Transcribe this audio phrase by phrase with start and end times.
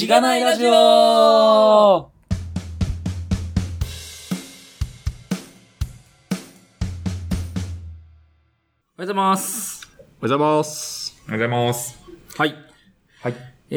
[0.00, 2.12] しがないラジオおはよ
[8.96, 9.86] うございます。
[9.94, 11.20] おはようございます。
[11.28, 11.98] おはようございます。
[12.38, 12.54] はい。
[13.20, 13.34] はい。
[13.68, 13.76] え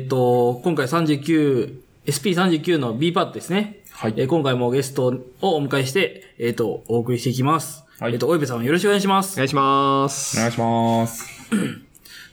[0.00, 3.80] ーっと、今回39、SP39 の B パートですね。
[3.90, 5.08] はいえー今回もゲスト
[5.42, 7.84] をお迎えして、えーっと、お送りしていきます。
[8.00, 9.34] はいえーっと、おいべさんよろしくお願いします。
[9.34, 10.38] お願いします。
[10.38, 11.26] お願いします。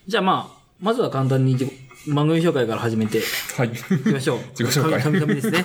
[0.07, 3.21] じゃあまあ、まずは簡単に自己番組紹介から始めてい
[3.57, 3.69] はい。
[3.69, 4.39] きましょう。
[4.57, 5.63] 自己紹介神々ですね。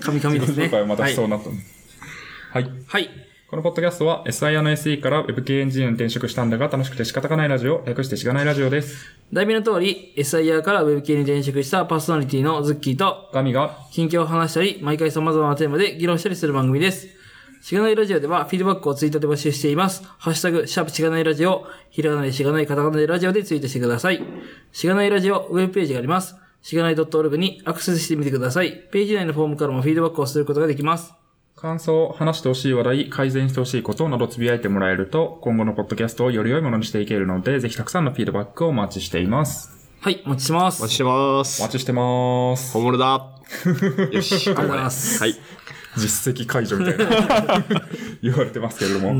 [0.00, 0.64] 神々ですね。
[0.66, 1.50] 紹介をまたしそうなった。
[1.50, 2.70] はい。
[2.86, 3.10] はい。
[3.48, 9.06] このポッドキャストは SIR の SE から Web 系エンジニアに転職したんだが楽しくて仕方がないラジオ、略してしがないラジオです。
[9.32, 17.19] 題名の通り、SIR から Web 系に転職したパーソナリティのズッキーと、神が、近況を話したり、毎回様々なテーマで議論したりする番組です。
[17.60, 20.02] しがないラジオではフィードバックをツイートで募集しています。
[20.18, 24.22] ハッシュタグ、シャープしがないラジオ、ひらがなでしがないカタカナでラジオでツイートしてください。
[24.72, 26.36] しがないラジオウェブページがあります。
[26.62, 28.88] しがない .org にアクセスしてみてください。
[28.90, 31.12] ページ内のフォームからもフィードバックをすることができます。
[31.54, 39.90] 感想、話してほしい話題、改善してほしいことなどつぶやいてもらえると、今後のポッドキャストをより良いものにしていけるので、ぜひたくさんのフィードバックをお待ちしています。
[40.00, 40.80] はい、お待ちしてます。
[40.80, 41.60] お待ちしてます。
[41.60, 42.72] お待ちしてます。
[42.72, 43.26] 本物だ。
[44.12, 45.20] よし、ありがとうございます。
[45.22, 45.34] はい。
[45.96, 47.06] 実績解除みたいな
[48.22, 49.14] 言われてますけれども。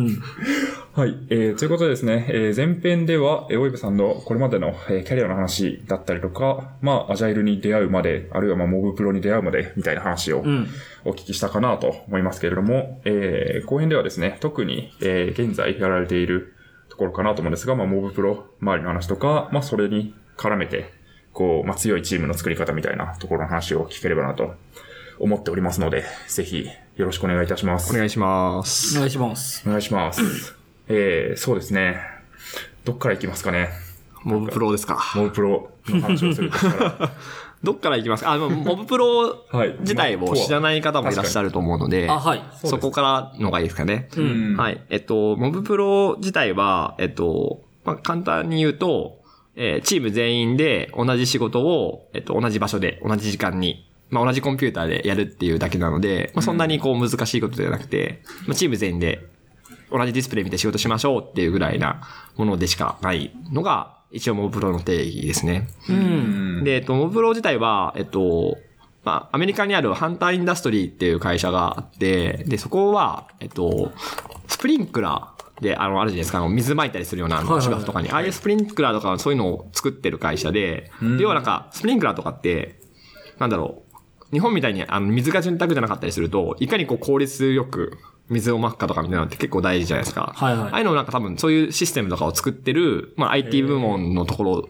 [0.92, 1.16] はい。
[1.30, 10.68] えー、ということでですね、えー、前編では、えー、オイブさんのこれまでの、えーキャリアの話だったりとか、まあ、アジャイルに出会うまで、あるいはまあ、モブプロに出会うまで、みたいな話をん
[11.04, 16.54] お聞きしたかなと思いますけれども、えー、後編ではですね、特に、えー、現在やられている
[16.88, 20.92] ところかなと思うんですが、まあ、モブプロ周りの話とか、まあ、それに絡めて、
[21.32, 24.54] こう、まあ、強いチームの作り方みたいなところの話を聞ければなと
[25.20, 27.92] 思っておりますので、ぜひよろしくお願いいたします。
[27.94, 28.98] お願いしまおす。
[28.98, 29.62] 願いします。
[29.66, 30.56] お願いします。
[30.88, 31.98] えー、そうですね。
[32.84, 33.68] どっから行きますかね？
[34.24, 34.98] モブプロですか。
[35.14, 37.10] モブプロの話をするとしたら。
[37.62, 38.32] どっから行きますか？
[38.32, 42.42] あ、でもモブプロはい自体を知らない方もいらっしゃると思うので、あ、はい。
[42.64, 44.08] そこからのがいいですかね。
[44.16, 44.80] うんはい。
[44.88, 49.20] えっと、モブプロ自体は、えっと、まあ、簡単に言うと、
[49.56, 59.26] えーチーム全員で同じ仕事を、えっと、同じ場所で、同じ時間に、まあ、同じコンピューターでやるっていうだけなので、まあ、そんなにこう難しいことではなくて、まあ、チーム全員で
[59.91, 62.03] 同じディスプレイ見て仕事しましょうっていうぐらいな
[62.37, 65.69] ものでしかないのが、一応モブプロの定義ですね。
[65.88, 66.65] うん。
[66.65, 68.59] で、えっと、モブプロ自体は、えっと、
[69.04, 73.92] まあ、アメリカにある Hunter Industry っていう会社があって、で、そこは、えっと、
[74.47, 82.81] スプリンクラーで、あの、あるじゃないですか、あの水撒いたりするような、芝生とかに、ああいうスプリンクラーとかそういうのを作ってる会社で、で要はなんか、スプリンクラーとかって、
[83.38, 83.90] なんだろう、
[84.32, 87.98] 日本みたいにあの水が潤沢じゃなかったりすると、いかにこう効率よく
[88.28, 90.32] 水をまくかとかみたいなのって結構大事じゃないですか。
[90.34, 94.68] はいはいああいうのなんか多分そういうシステムとかを作ってる、まあ IT 部門のところ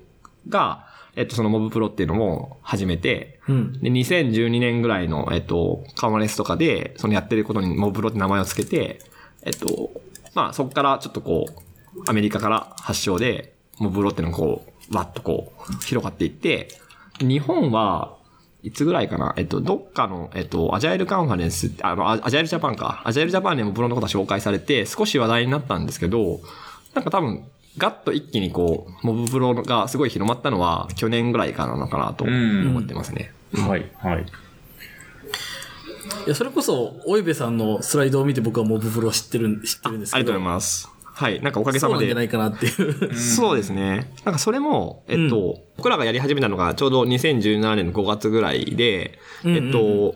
[0.48, 3.72] が、えっとそのモブプロっていうのも始めて、うん。
[3.80, 9.00] で、2012年ぐらいの、えっと、カマレスとかで、そのやってることにモブプロって名前をつけて、
[9.42, 9.90] えっと、
[10.34, 16.68] まあそこからちょっとこう、アメリカから発祥で、モブプロっていうのがこう、わっとこう、広がっていって、
[17.20, 18.16] 日本は、
[18.62, 19.34] いつぐらいかな？
[19.36, 23.02] えっと、どっかの、えっと、アジャイルカンファレンス、あの、アアジャイルジャパンか。
[23.04, 26.40] アジャイルジャパンでもプロのことが紹介されて、少し話題になったんですけど、
[26.94, 27.44] なんか多分、
[27.78, 33.32] ガッと一気にこう、モブプロがすごい広まったのは、去年ぐらいからなのかなとん思ってますね。
[33.54, 34.26] はい、はい。
[36.26, 40.16] いや、それこそ、おいべさんのスライドを見て僕はモブプロ知ってるん、知ってるんですけど。
[40.16, 40.90] ありがとうございます。
[41.20, 41.38] はい。
[41.42, 42.48] なんかおかげさまでそうなんじゃな。
[42.48, 43.14] いかなっていう。
[43.14, 44.10] そうですね。
[44.24, 50.14] なんかそれも、えっと、僕らがやり始めたのがちょうど2017年の5月ぐらいで、うんえっと、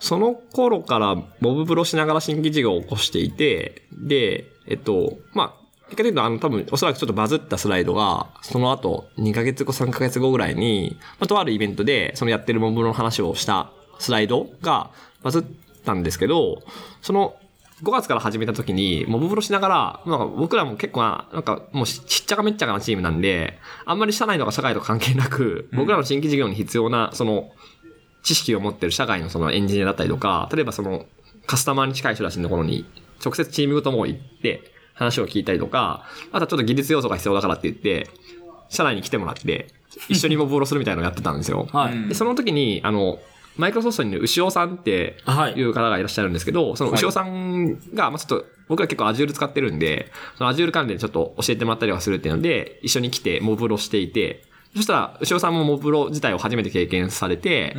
[0.00, 14.90] その頃からモブプロしながら新規事業を起こしていて、で、えっと、まあ、結果的にあの多分おそらくちょっとバズったスライドが、その後2ヶ月後3ヶ月後ぐらいに、まあ、とあるイベントでそのやってるモブプロの話をしたスライドが
[15.22, 15.44] バズっ
[15.84, 16.62] たんですけど、
[17.02, 17.36] その
[17.82, 27.50] 5月から始めた時に、モブプロしながら、なんか僕らも結構な、なんかもうちちっちゃかめっちゃかなチームなんで、あんまり社内とか社会とか関係なく、僕らの新規事業に必要な、その、
[28.22, 31.06] 知識を持ってる社外のそのエンジニアだったりとか、例えばその、
[31.46, 32.86] カスタマーに近い人たちのところに、
[33.24, 38.08] 直接チームごとも行って、話を聞いたりとか、あとはちょっと技術要素が必要だからって言って、
[38.70, 39.68] 社内に来てもらって、
[40.08, 41.68] 一緒にモブプロするみたいなのをやってたんですよ。
[41.72, 42.08] はい。
[42.08, 43.18] で、その時に、あの、
[43.56, 54.44] マイクロソフトにいる牛尾さんってはいいう方がいらっしゃるんですけど、その牛尾さんが、まあちょっと、僕ら結構 Azure 使ってるんで、その Azure 関連でちょっと教えてもらったりはするっていうので、一緒に来てモブプロしていて、
[54.74, 57.74] そしたら、牛尾さんもモブプロ自体を初めて経験されて、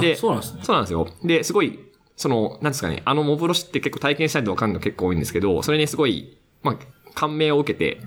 [0.00, 0.60] で、そうなんですね。
[0.62, 1.08] そうなんですよ。
[1.24, 1.78] で、すごい、
[2.16, 6.76] その、なんですかね、あのモブロシって結構体験したいとわかるの結構多いんですけど、それにすごい、まあ、
[7.14, 8.00] 感銘を受けて、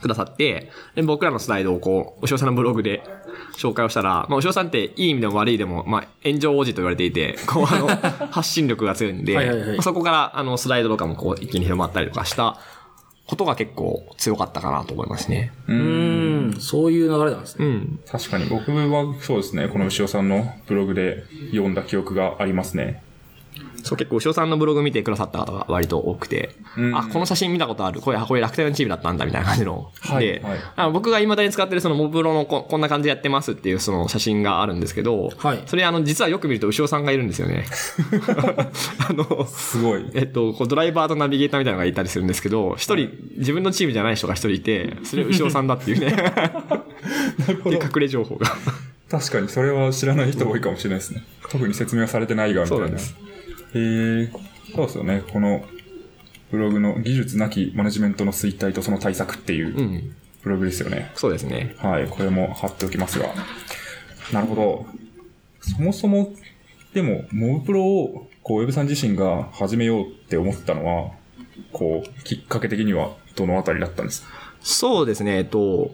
[0.00, 3.02] くださって、で僕らのスライドをこう、おしおさんのブログで
[3.56, 7.88] 紹介をしたら、まあ、おしおさんっていい意味でも悪い意味でも、まあ、炎上王子と言われていて、こう、あの、
[8.30, 12.58] 発信力が強いんで、はいはいはいまあそこから、あの、スライドとかもこう、一気に広まったりとかした
[13.26, 15.52] ことが結構強かったかなと思いますね。
[15.68, 17.66] うーん、そういう流れなんですね。
[17.66, 18.00] うん。
[18.10, 23.02] 確かに僕はそうですね、この牛尾さんのブログで読んだ記憶がありますね。
[23.82, 28.00] そう、結構、牛尾さんのブログ見てくださった方が割と多くて、うんあ、この写真見たことある。
[28.00, 29.90] これ、これ楽天のチームだったんだ、みたいな感じの。
[30.00, 30.42] はいで、
[30.76, 37.64] はい僕が未だに使ってるそのモブロのここんな感じでやってますっていうその写真があるんですけど、はいそれあの、実はよく見ると牛尾さんがいるんですよね。
[39.08, 40.04] あの、すごい。
[40.14, 46.10] えっと、こうドライバーとナビゲーターみたいなのがいたりするんですけど、一人、自分のチームじゃない人が一人いて、それ牛尾さんだっていうね。
[47.64, 48.46] で、隠れ情報が。
[49.10, 51.24] 確かにそれは知らない人多いかもしれないですね。
[51.50, 52.86] 特に説明はされてないが、みたいな。
[52.86, 53.29] そうなんです
[53.74, 54.30] へえ、
[54.74, 55.22] そうですよね。
[55.32, 55.64] この
[56.50, 61.10] ブログの技術なきマネジメントの衰退とその対策っていううんブログですよね。
[61.14, 61.76] そうですね。
[61.78, 63.28] はい、これも貼っておきますが。
[64.32, 64.86] なるほど。
[65.60, 66.32] そもそも、
[66.94, 71.10] でも、モブプロを、こう、ウェブさん自身が始めようって思ったのは、
[71.72, 74.28] こう、きっかけ的にはどのあたりだったんですか？
[74.62, 75.90] そうですね、えっと、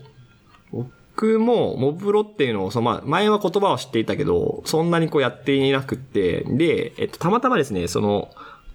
[1.16, 8.28] 僕も、モブロっていうのを、そのまあ、前は言葉を知っていたけど、そんなにこうやっていなくって、で、えっと、たまたまですね、その、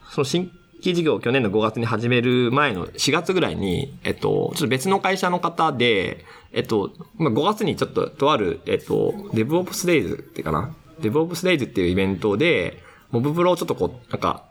[0.09, 14.45] その新規事業を去年の5月に始める前の4月ぐらいに、えっと、ちょっと別の会社の方で、えっと、まあ、5月にちょっと、とある、えっと、DevOps Days っていうかな、DevOps Days っていうイベントで、モブプロをちょっとこう、なんか、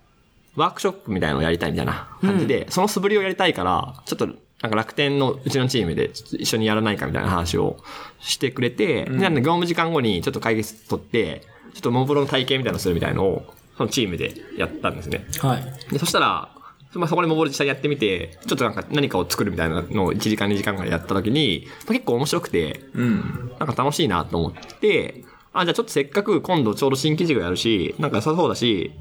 [0.55, 4.29] ワークショップみたいなのをやりたいみたいな感じで、その素振りをやりたいから、ちょっと、
[4.63, 7.79] なんか楽天のうちのチームで一緒にやらないかみたいな話を
[8.21, 11.43] してくれて、でなんで業務時間後にちょっと会議室取って、
[11.73, 15.25] ちょっとモブロの体験みたいなのするみたいなのを、そのチームでやったんですね。
[15.41, 15.93] はい。
[15.93, 16.51] で、そしたら、
[16.95, 23.53] まあ、そこでモブロ実際やってみて、ちょっとなんか何かを作るみたいなのを1時間2時間ぐらいやった時に、まあ結構面白くて、うん。
[23.59, 28.93] なんか楽しいなと思って、あ、じゃあちょっとせっかく今度ちょうど新規事業やるし、なんか良さそうだし、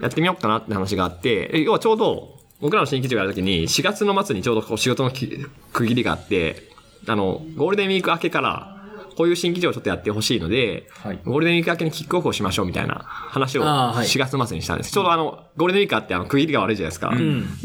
[0.00, 5.28] やってみようかなって話があって、え要はちょうど僕らの新規事業やるときに4月の末にちょうどこう仕事のき
[5.72, 6.70] 区切りがあって、
[7.08, 8.78] あの、ゴールデンウィーク明けから、
[9.16, 14.92] こういう新規事業をちょっとやってほしいので、はいゴールデンウィーク明けにキックオフをしましょうみたいな話をあーはい4月末にしたんです。
[14.92, 17.12] ちょうどあの、ゴールデンウィークあってあの区切りが悪いじゃないですか。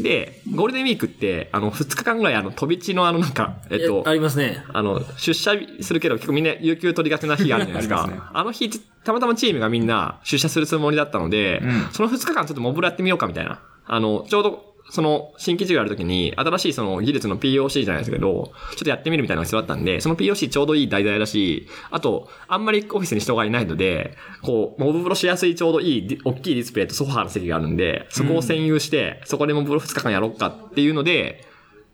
[0.00, 4.64] で、ゴールデンウィークって、あの、2日間ぐらいあの、飛び地のあのなんか、えっと、ありますね。
[4.72, 8.04] あの、出社するけど結構みんな有給取りがちな日があるじゃないですか。
[8.04, 8.68] あねあの日、
[9.04, 13.60] たまたまチームがみんな出社するつもりだったので、うんその2日間ちょっとモブラやってみようかみたいな。
[13.86, 31.44] あの、ちょうど、その、新規事業やるときに、新しいその技術の POC じゃないですけど、ちょっとやってみるみたいなのが必要だったんで、その POC ちょうどいい題材だし、あと、あんまりオフィスに人がいないので、こう、モブプロしやすいちょうどいい大きいディスプレイとソファーの席があるんで、そこを占有して、そこでモブプロ2日間やろうかっていうので、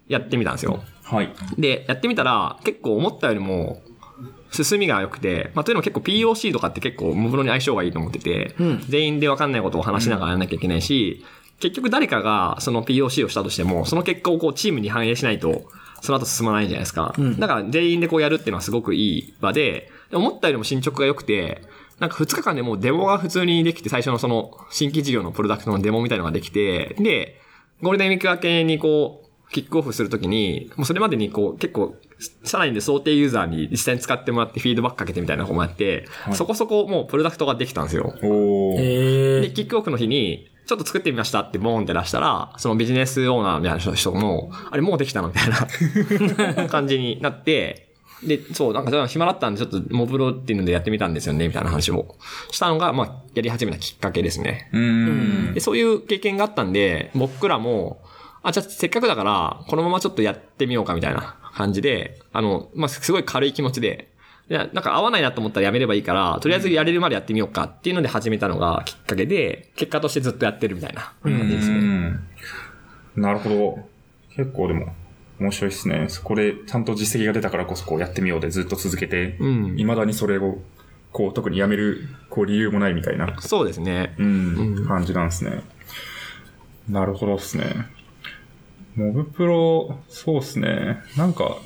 [0.07, 0.83] やってみたんですよ。
[1.03, 1.33] はい。
[1.59, 3.83] で、やってみたら、結構思ったよりも、
[4.51, 11.25] 進みが良くて、まあ、というのも結構 POC とかって結構、モブロに相性がいいと思ってて、うん全員で分かんないことを話しながらやらなきゃいけないし、
[11.61, 15.65] 結局誰かがその POC をしたとしても、その結果をこうチームに反映しないと、
[16.03, 17.15] その後進まないじゃないですか。
[17.19, 21.63] んだから全員でこうやるっていうのはすごくいい場で、で思ったよりも進捗が良くて、
[21.99, 27.41] なんか2日間でもうデモが普通にできて、最初のその新規事業のプロダクトのデモみたいなのができて、で、
[27.83, 31.95] ゴールデンウィーク明けにこう、キックオフするときに、もうそれまでにこう、結構、
[32.43, 38.15] さらにで想定ユーザーに実際に使ってもらってフィードバックかけてみたいなこともあって、いそこそこもうプロダクトができたんですよ。
[39.43, 39.53] で。
[39.55, 47.85] キックオフの日に、ちょっと作ってみましたってボーンって出したら、そのビジネスオーナーみたいな人も、あれもうできたのみたいな 感じになって、
[48.23, 52.17] で、そう、なんか暇だったんで、ちょっとモブロっていうのでやってみたんですよね、みたいな話を
[52.51, 54.71] したのが、まあ、やり始めたきっかけですね。
[54.73, 55.61] うーんで、。
[55.61, 58.03] そういう経験があったんで、僕らも、
[58.43, 64.09] あ、じゃあせっかくだから、このままちょっとやってみようかみたいな感じで、あの、まあ、すごい軽い気持ちで、
[64.51, 71.79] いや、なんか合わないなと思ったらやめればいいから、とりあえずやれるまでやってみようかっていうので始めたのがきっかけで、結果としてずっとやってるみたいな感じですね。
[71.79, 72.21] うん
[73.17, 73.89] なるほど。
[74.37, 74.93] 結構でも、
[75.39, 76.07] 面白いですね。
[76.09, 80.59] そこでちゃんと実績が出たからこそこうやってみようでずっと続けて、うん未だにそれを、
[81.13, 84.15] こう特にやめる、こう理由もないみたいな、そうですね。
[84.19, 85.63] うん、うん感じなんですね。
[86.89, 87.87] なるほどですね。
[88.97, 90.99] モブプロ、そうですね。
[91.17, 91.57] なんか、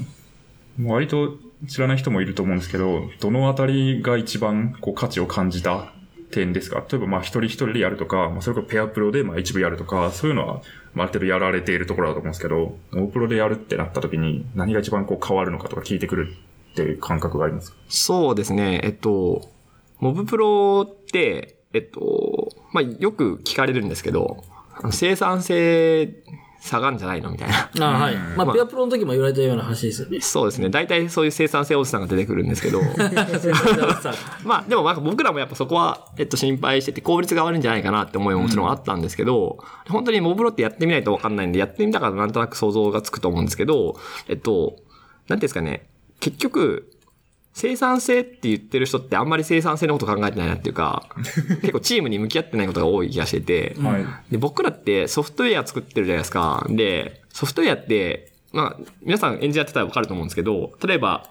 [0.82, 5.93] 割と知らない人もいると思うんですけど、どのあたりが一番こう価値を感じた
[6.31, 6.85] 点ですか？
[6.88, 10.62] 例えばまあ一人一人でやるとか、まあそれこそペアプロでまあ一部やるとか、そういうのは
[10.95, 16.37] まあある程度やられているところだと思うんですけど、モブプロでやるってなった時に何が一番こう変わるのかとか聞いてくる
[16.73, 17.79] っていう感覚がありますか？
[17.88, 18.81] そうですね。
[18.85, 19.50] えっと、
[19.99, 24.45] モブプロって、えっと、まあ、よく聞かれるんですけど、
[24.91, 26.15] 生産性
[26.61, 27.31] 下がるんじゃないの？
[27.31, 27.97] みたいな。
[27.97, 28.17] あはい。
[28.37, 30.21] まあ、ペアプロの時も言われたような話ですよね。
[30.21, 30.69] そうですね。
[30.71, 32.81] 大体そういう生産性おじさんが出てくるんですけど。
[34.45, 43.97] まあ、でもなんか僕らもやっぱそこは、えっと、心配してて、効率が悪いんじゃないかなって思いももちろんあったんですけど、本当にモブロってやってみないとわかんないんで、やってみたからなんとなく想像がつくと思うんですけど、
[44.29, 44.77] えっと、
[45.29, 45.88] なんていうんですかね、
[46.21, 46.91] 結局、
[47.59, 51.09] 生産性って言ってる人ってあんまり生産性のこと考えてないなっていうか、
[51.61, 54.07] 結構チームに向き合ってないことが多い気がしてて、はい。
[54.31, 56.65] で、僕らってソフトウェア作ってるじゃないですか。
[56.71, 61.25] で、ソフトウェアって、まあ、皆さんエンジニアやってたらわかると思うんですけど、例えば、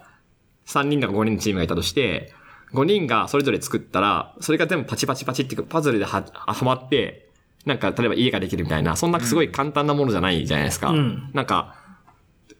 [0.66, 2.34] 3人とか5人のチームがいたとして、
[2.74, 7.30] 5人がそれぞれ作ったら、それが全部パチパチパチっていうかパズルでは、はまって、
[7.64, 10.90] なんか、例えば家ができるみたいな、そんなすごい簡単なものじゃないじゃないですか。
[10.90, 11.87] んなんか、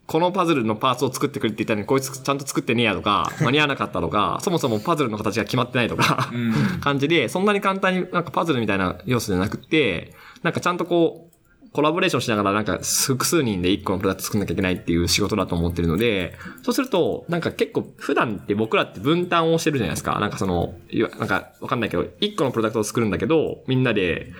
[0.09, 6.33] このパズルのパーツを作ってくれって言ったのに、こいつちゃんと作ってねえやとか、 間に合わなかったとか、そもそもパズルの形が決まってないとか、
[6.81, 20.19] 感じで、そんなに簡単になんかパズルみたいな要素じゃなくて、なんかちゃんとこう、コラボレーションしながらなんか複数人で一個のプロダクト作んなきゃいけないっていう仕事だと思ってるので、そうすると、なんか結構普段って僕らって分担をしてるじゃないですか。
[20.21, 20.75] なんかその、
[21.19, 24.33] なんかわかんないけど、一個のプロダクトを作るんだけど、みんなで、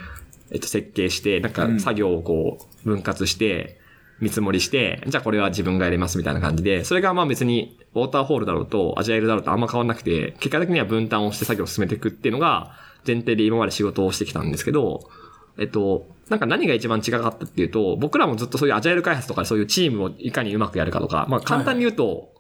[0.51, 3.79] えっと、設計して、なんか作業をこう、分割して、
[4.21, 12.75] 見積もりして、じゃあこれは自分がやりますみたいな感じで、それがまあ別に、ウォーターホールだろうと、アジャイルだろうとあんま変わんなくて、結果的には分担をして作業を進めていくっていうのが、
[13.07, 15.09] 前提で今まで仕事をしてきたんですけど、
[15.59, 22.33] えっと、なんか何が一番違かったっていうと、僕らもずっとそういうアジャイル開発とかそういうチームをいかにうまくやるかとか、まあ簡単に言うと、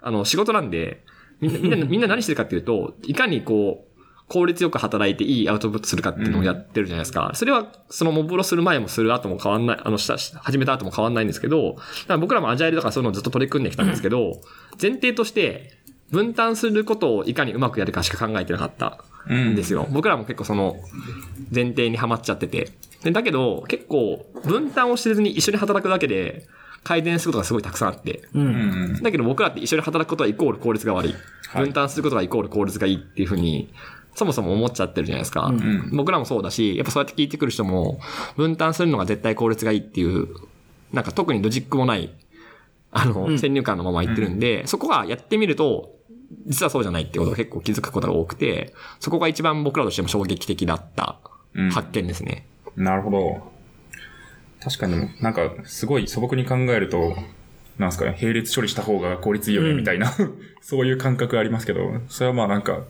[0.00, 1.04] あの、仕事なんで、
[1.40, 3.89] みんな、みんな何してるかっていうと、いかにこう、
[4.30, 7.32] 効率よく働いていいアウトプットするかっていうのをやってるじゃないですか。
[7.34, 11.76] それは、そのモブロする前もする後も変わんない、あの、した、始めた後も変わんないんですけど、
[12.20, 14.40] 僕らもアジャイルとかそういうのをずっと取り組んできたんですけど、
[14.80, 15.72] 前提として、
[16.12, 19.88] 分担することをいかにうまくやるかしか考えてなかったんですよ。
[19.90, 20.76] 僕らも結構その、
[21.52, 22.70] 前提にはまっちゃってて。
[23.02, 26.46] でだけど、結構、分担をしてずに一緒に働くだけで、
[26.82, 28.22] 改善することがすごいたくさんあって。
[28.34, 29.02] うん。
[29.02, 31.14] だけど僕らって一緒に働くことはイコール効率が悪い
[31.52, 33.72] 分担することがイコール効率がいいっていうふうに、
[34.20, 35.48] そもそも思っちゃってるじゃないですか。
[35.48, 35.90] ん。
[35.96, 37.98] 僕らもそうだし、やっぱそうやって聞いてくる人も、
[38.36, 40.28] 分担するのが絶対効率がいいっていう、
[40.92, 42.10] なんか特にロジックもない、
[42.92, 45.94] あの、先入観のまま言ってるんで、そこがやってみると、
[46.46, 51.18] 実はそうじゃないってことが結構気づくことが多くて、そこが一番僕らとしても衝撃的だった
[51.54, 51.70] うん。
[51.70, 52.46] 発見ですね。
[52.76, 53.50] なるほど。
[54.62, 57.16] 確かに、なんか、すごい素朴に考えると、
[57.80, 60.12] なんすかね、並列処理した方が効率いいよね、みたいな、
[60.60, 62.84] そういう感覚ありますけど、それはまあなんか、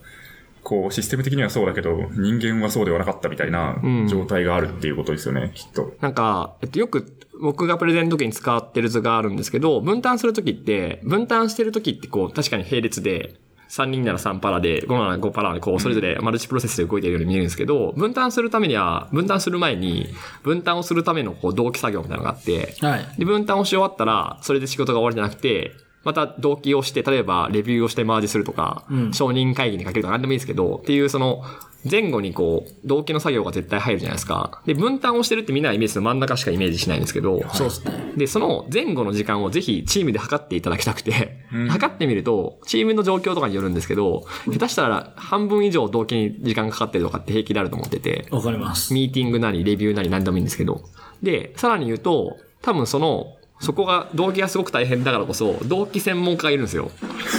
[0.62, 5.94] こう、システム的にはそうだけど、人間はそうではなかったみたいなうん状態があるっていうことですよね、きっと。
[6.00, 7.06] なんか、えっと、よく
[7.40, 13.34] 僕がプレゼンの時に使ってる図があるんですけど、分担する時って、分担してる時ってこう、確かに並列で、
[13.70, 20.08] 3人なら3パラで、5なら5パラで、こう、それぞれマルチプロセスで動いているように見えるんですけど、分担するためには、分担する前に、
[20.42, 23.06] 分担をするためのこう、同期作業みたいなのがあって、はい。
[23.16, 25.72] で、分担をし終わったら、それで仕事が終わりじゃなくて、
[26.02, 31.42] また同期をして、例えばレビューをしてマージするとか、うん承認会議にかけるとか何でもいいですけど、っていうその、
[31.90, 34.60] 前後にこう、同期の作業が絶対入るじゃないですか。
[34.66, 38.12] で、分担をしてるってみんながイメージする真ん中しかイメージしないんですけど、そうですね。
[38.16, 48.92] で、その前後の時間をぜひチームで測っていただきたくて、うん測ってみると、チームの状況とかによるんですけど、下手したら半分以上同期に時間がかかってるとかって平気であると思ってて、わかります。
[48.92, 50.82] ミーティングなり、レビューなり何でもいいんですけど。
[51.22, 56.90] で、さらに言うと、多分その、そこが、同期がすごく大変だからこそ、同期専門家がいるんですよ。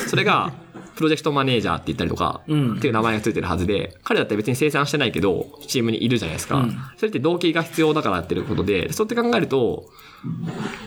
[0.07, 0.53] それが、
[0.95, 6.57] プロジェクトマネージャーって言ったりとか、うんっていう名前がついてるはずで、彼だって別に生産してないけど、チームにいるじゃないですか。
[6.57, 9.89] うんそれって動機が必要だからやってることで、そうやって考えると、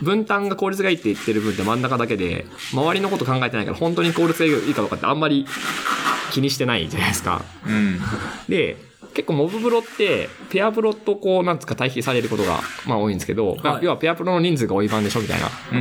[0.01, 5.45] 分担が効率がいいって言ってる分って真ん中だけで、周りのこと考えてないから本当に効率がいいかどうかってあんまり
[6.31, 7.43] 気にしてないじゃないですか。
[7.67, 7.99] うん。
[8.47, 8.77] で、
[9.15, 15.39] 結構モブブロって、ペアプロとこう、なんつうか対比されることが、まあ多いんですけど、まあはい要はペアプロの人数が多い版でしょみたい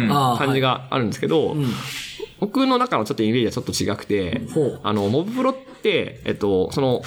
[0.09, 1.67] な感じがあるんですけど、うん。
[2.41, 4.43] 僕の中のちょっとイメージはちょっと違くて
[4.83, 7.03] あの、モブブロって、えっと、その、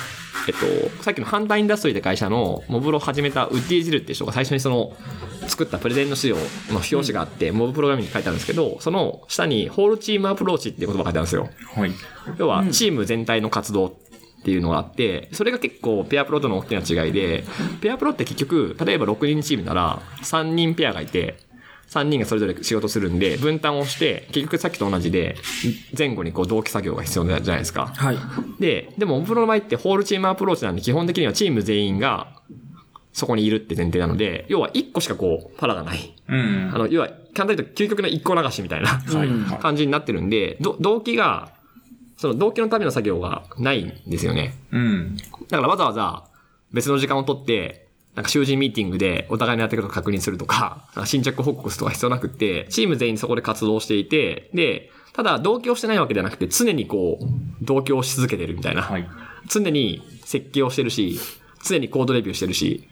[0.48, 4.94] えっと、さっきのハンターインダストリーって会社のモブブロを始めたウッディ・ジルっていう人が最初にその、
[5.48, 6.44] 作ったプレゼンの資料の
[6.78, 11.82] 表紙があって、モブプログラミングに書いてあるんですけど、その下にホールチームアプローチっていう言葉が書いてあるんですよ。
[11.82, 11.92] はい。
[12.38, 13.96] 要は、チーム全体の活動
[14.48, 17.44] っていうのがあって、それが結構ペアプロとの大きな違いで、
[17.82, 21.36] ペアプロって結局、例えば6人チームなら、3人ペアがいて、
[21.90, 25.36] 3人がそれぞれ仕事するんで、分担をして、結局さっきと同じで、
[25.98, 27.88] 前後にこう同期作業が必要じゃないですか。
[27.88, 28.18] はい。
[28.58, 32.42] で、でも、オンプロの場合ってホールチームアプローチなんで、基本的にはチーム全員が、
[33.12, 36.16] そこにいるって前提なので、要は1個しかこう、パラがない。
[36.30, 36.72] うん。
[36.74, 38.92] あの、要は、簡単に言うと究極の1個流しみたいな。
[38.92, 39.28] はい。
[39.28, 41.57] は感じになってるんで、ど動機が、
[42.18, 44.56] その動機のための作業がないんですよね。
[44.74, 44.76] い。
[44.76, 45.18] うん。
[45.50, 46.24] だからわざわざ
[46.74, 57.26] 別の時間を取って、なんか囚人ミーティングでお互いのやってることを確認するとか、なんか進捗報告するとか必要なくって、チーム全員そこで活動していて、で、ただ同居してないわけではなくて、常にこう、
[57.62, 58.82] 同居をし続けてるみたいな。
[58.82, 59.08] はい。
[59.48, 61.20] 常に設計をしてるし、
[61.64, 62.90] 常にコードレビューしてるし、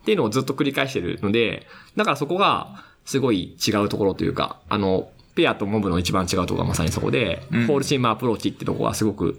[0.00, 9.38] っていうのをずっと繰り返してるので、だからそこがすごい違うところというか、あの、ペアとモブの一番違うところがまさにそこで、うんホールチームアプローチってとこがすごく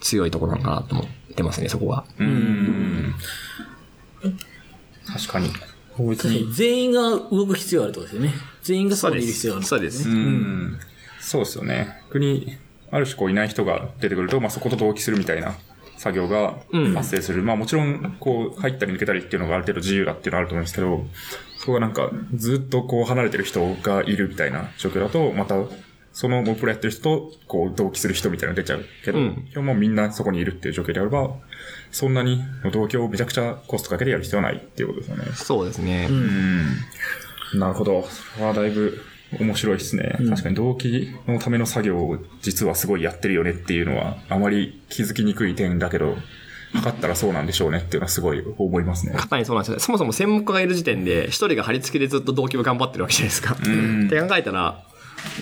[0.00, 2.04] 強いところなのかなと思ってますね、そこは。
[2.18, 3.14] うん。
[5.06, 5.50] 確かに。
[6.52, 8.34] 全員が動く必要があるってことですよね。
[8.62, 9.66] 全員がそこにいる必要がある。
[9.66, 10.08] そうです。
[10.08, 10.78] うん。
[11.20, 12.02] そうですよね。
[12.08, 12.58] 逆に、
[12.90, 15.54] ある種こういない人が出てくると、まあそこと同期するみたいな
[15.96, 17.42] 作業がうん発生する。
[17.42, 21.06] まあもちろん、こう入ったり抜けたりっていうのがある程度自由だっていうのはあると思うんですけど、
[21.55, 25.56] そこがなんかずっとこう離れてる人がいるみたいな状況だと、また、
[26.12, 31.30] そのモプロやってる人と、こう同期する人みたいなのが出ちゃうけど、うん基本もうみんなそこにいるっていう状況であれば、
[31.90, 32.42] そんなに
[32.72, 35.24] 同居をめちゃくちゃコストかけてやる必要はないっていうことですよね。
[35.34, 36.08] そうですね。
[36.10, 37.58] うん。
[37.58, 38.02] なるほど。
[38.02, 38.98] それはだいぶ
[39.40, 40.16] 面白いですね。
[40.28, 46.16] 確かに動機のための作業を実はすごいやってるよねっていうのは、あまり気づきにくい点だけど、
[46.76, 49.14] 測ったらそうなんでしょうねっていうのはすごい思いますね。
[49.16, 49.80] 方にそうなんですよ。
[49.80, 53.54] そもそも専門家がいる時点で、一人が貼り付けでずっと同期を頑張ってるわけじゃないですか。
[53.54, 54.82] んって考えたら、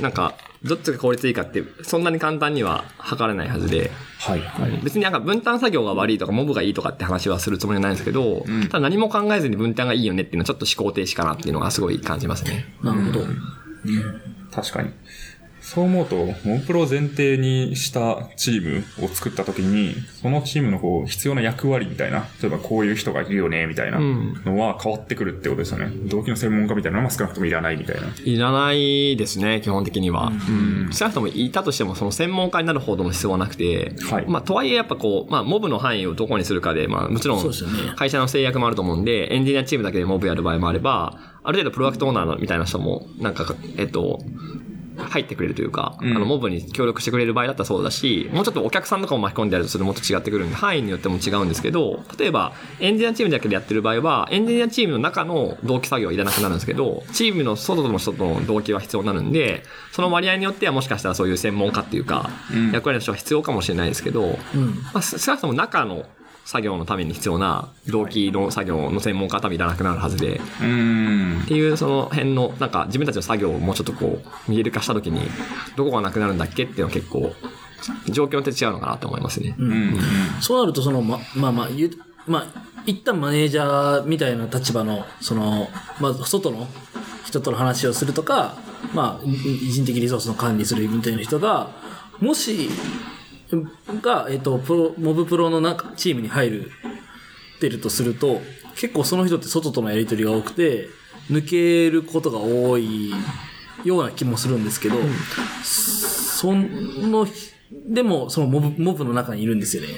[0.00, 4.80] なんか、どっちが効率いいかって、そんなに簡単には測れないはずで、はい、はい。
[4.82, 12.64] 別になんか分担作業が悪いとか、モブがいいとかって話はするつもりはないんですけど、んただ何も考えずに分担がいいよねっていうのはちょっと思考停止かなっていうのがすごい感じますね。
[12.82, 13.26] なるほど。
[14.52, 14.90] 確かに。
[15.64, 25.90] そう思うと、モンプロを前提にしたチームを作った時に、そのチームのこう必要な役割みたいな、例えばこういう人がいるよね、みたいなうんのは変わってくるってことですよね。
[26.10, 28.08] 動機の専門家みたいなのは少なくともいらないみたいな。
[28.22, 30.32] いらないですね、基本的には。
[30.48, 30.90] うん。
[30.92, 37.52] 少なくともいたとしても、その専門家になるほどの必要はなくて、はいまあ、とはいえやっぱこう、まあ、モブの範囲をどこにするかで、まあ、もちろん
[37.96, 44.20] 会社の制約もあると思うんで、エンジニアチームだけでモブやる場合もあれば、ある程度プロダクトオーナーのみたいな人も、なんか、えっと、
[44.96, 64.74] 入ってくれるというか、うんあの、モブに協力してくれる場合だったらそうだし、もうちょっとお客さんとかも巻き込んでやるとそれもっと違ってくるんで、範囲によっても違うんですけど、例えば、エンジニアチームだけでやってる場合は、エンジニアチームの中の同期作業はいらなくなるんですけど、チームの外の人との同期は必要になるんで、その割合によってはもしかしたらそういう専門家っていうか、うん役割の人は必要かもしれないですけど、うん。
[64.92, 66.04] まあ、少なくとも中の
[66.44, 71.46] 作業のために必要な同期の作業の専門家は多分いらなくなるはずで、っ。
[71.46, 75.22] ていうその辺の、なんか自分たちの作業をもうちょっとこう、見える化したときに、
[75.76, 77.32] どこがなくなるんだっけっていうのは結構、
[78.10, 79.54] 状況って違うのかなと思いますね。
[79.58, 79.72] うん。
[79.72, 79.98] うん。
[80.40, 81.90] そうなると、その、ま、まあまあ、言う、
[82.26, 82.46] まあ、
[82.86, 85.68] 一旦マネージャーみたいな立場の、その、
[86.00, 86.66] まあ、外の
[87.24, 88.56] 人との話をするとか、
[88.94, 89.30] まあ、い
[89.70, 91.70] 人的リソースの管理するみたいな人が、
[92.20, 92.68] もし、
[94.02, 96.70] が、えっ、と、プロ、モブプロの中、チームに入る、
[97.56, 98.40] ってるとすると、
[98.76, 100.88] 結構その人って外とのやりとりが多くて、
[101.30, 103.12] 抜けることが多い
[103.84, 104.96] ような気もするんですけど、
[105.62, 107.26] その、
[107.86, 109.88] でも、そのモブ、モブの中にいるんですよね。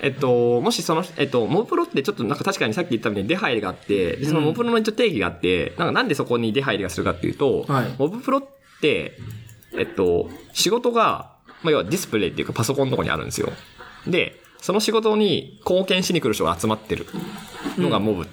[0.00, 8.42] えっと、もしその、えっと、モブプロってちょっとなんか確かにさっき言ったみたいに出入りがあって、でそのモブプロの一応定義があって、なんかなんでそこに出入りがするかっていうと、はいモブプロっ
[8.80, 9.18] て、
[9.76, 11.33] えっと、仕事が、
[11.64, 13.50] まあ、要はディスプレイっていうかパソコンのとこにあるんですよ。
[14.06, 17.06] で、その仕事に貢献しに来る人が集まってる
[17.76, 18.26] のがモブ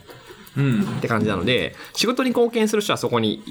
[0.57, 0.81] うん。
[0.97, 3.41] って感じなので、仕事に貢献する人はそこに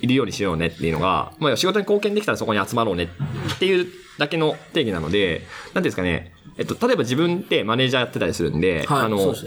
[0.00, 3.08] いるようにしようねっていうのが、まあ、仕事に貢献できたらそこに集まろうね
[3.54, 3.86] っていう
[4.18, 5.42] だけの定義なので、
[5.74, 9.38] なんですかね、えっと、例えば自分ってマネージャーやってたりするんで、はい、あの、ね。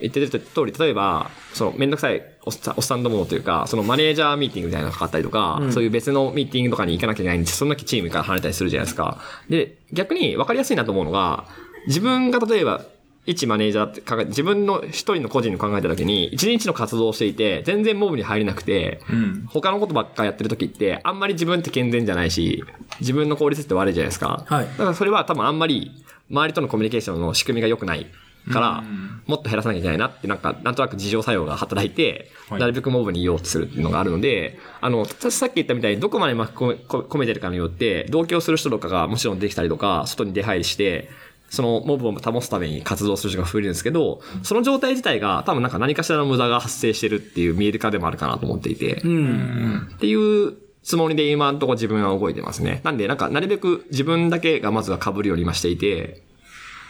[0.00, 9.18] 言ってる通り、例えば、その、めんどくさいおっさんおっさんどものというか、そのマネージャーミーティングみたいなのがかかったりとか、うんそういう別のミーティングとかに行かなきゃいけないんで、その時チームから離れたりするじゃないですか。
[9.48, 11.46] で、逆に分かりやすいなと思うのが、
[11.86, 12.84] 自分が例えば、
[13.26, 19.46] 一マネージャーって考え、自分の一人の個人の考えた時に、一日の活動をしていて、全然モブに入れなくて、うん。
[19.48, 22.64] 他のことばっかやってる時って、あんまり自分って健全じゃないし、
[23.00, 24.44] 自分の効率って悪いじゃないですか。
[24.46, 25.90] はいだからそれは多分あんまり、
[26.30, 28.06] 周りとのコミュニケーションの仕組みが良くない
[28.52, 28.84] から、
[29.26, 41.08] もっと減らさなきゃいけないなって、なんか、なんとなく事情作用が働いて、はいなるべくモブにいようとするっていうのがあるので、あの、ささっき言ったみたいにどこまで巻き込めこ込めてるかによって、同居する人とかがもちろんできたりとか、外に出入りして、
[41.50, 49.88] そのモブを保つために活動する人が増えるんですけど、その状態自体が多分なんか何かしらの無駄が発生してるっていう見える化でもあるかなと思っていて、うん。
[49.94, 52.80] っていうつもりで今のところ自分は動いてますね。
[52.84, 56.22] なんで、なんか、なるべく自分だけがまずは被るように今していて、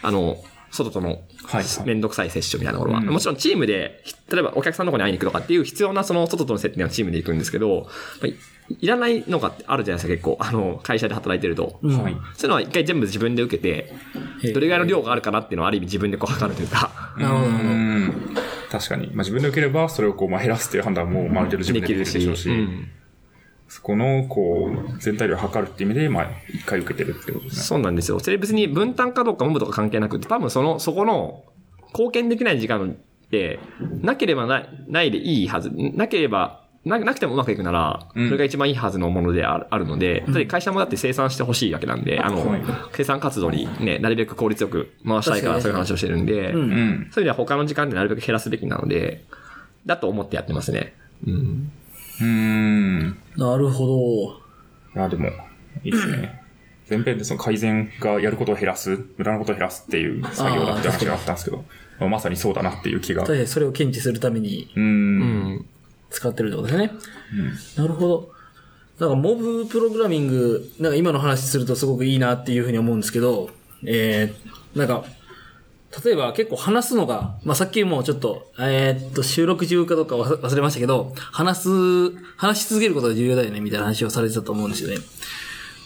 [0.01, 0.37] あの、
[0.75, 1.65] 外とのはい。
[1.85, 7.87] めんどくさい接触みたいなところは、うんもちろんチームで、例えばお客さんのとこに会いに行くとかっていう必要なその外との接点はチームで行くんですけど、
[8.21, 8.35] まあい
[8.79, 10.37] いらないのがあるじゃないですか、結構。
[10.39, 11.79] あの、会社で働いてると。
[11.83, 13.93] そういうのは一回全部自分で受けて、
[14.53, 17.13] どれぐらいの量があるかなっていうのはある意味自分でこう測るというか。
[17.17, 18.35] うん。
[18.71, 19.07] 確かに。
[19.07, 22.89] まあ自分で受ければ、それをこう、まあ減らすっていう判断も、まあある程度自分でできるでしょうし、うん
[23.75, 27.63] そこの、こう、全体量を測るっていう意味で、まあ、一回受けてるってことですね。
[27.63, 28.21] そうなんですよ。
[28.21, 31.43] それ別に分担かどうかモブとか関係なくて、多分その、そこの
[31.89, 33.59] 貢献できない時間って、
[34.01, 35.73] なければない、ないでいいはず。
[35.73, 42.61] なければ、な、なくてもうまくいくなら、そうんれが一番いいはずのものであるあるので、会社もだって生産してほしいわけなんで、あのはい、
[42.93, 46.67] 生産活動にね、なるべく効率よく回したいからそういう話をしてるんで、うんうん。
[46.67, 49.25] そういう意味では他の時間でなるべく減らすべきなので、
[49.85, 50.93] だと思ってやってますね。
[51.27, 51.71] うん。
[52.21, 53.17] うーん。
[53.35, 54.39] なるほ
[54.93, 54.99] ど。
[54.99, 55.27] いや、でも、
[55.83, 56.41] いいですね。
[56.89, 61.65] 前編でその改善がやることを減らす、無駄なことを減らすっていう作業だって話があったんですけど、
[61.99, 63.23] まあまさにそうだなっていう気が。
[63.23, 65.65] 確かにそれを検知するためにうんん。
[66.11, 66.91] 使ってるってことですね。
[67.77, 68.29] なるほど。
[68.99, 73.49] なんか、モブプログラミング、なんか今の話するとすごくいいなっていうふうに思うんですけど、
[73.85, 75.03] えー、なんか、
[76.03, 81.69] 例えば結構話すのが、まあ、さっきもちょっと、えーっと、収録中かどうか忘忘れましたけど、話す、
[82.37, 84.97] 話し続けることが重要だよね、みたいな話をされてたと思うんですよね。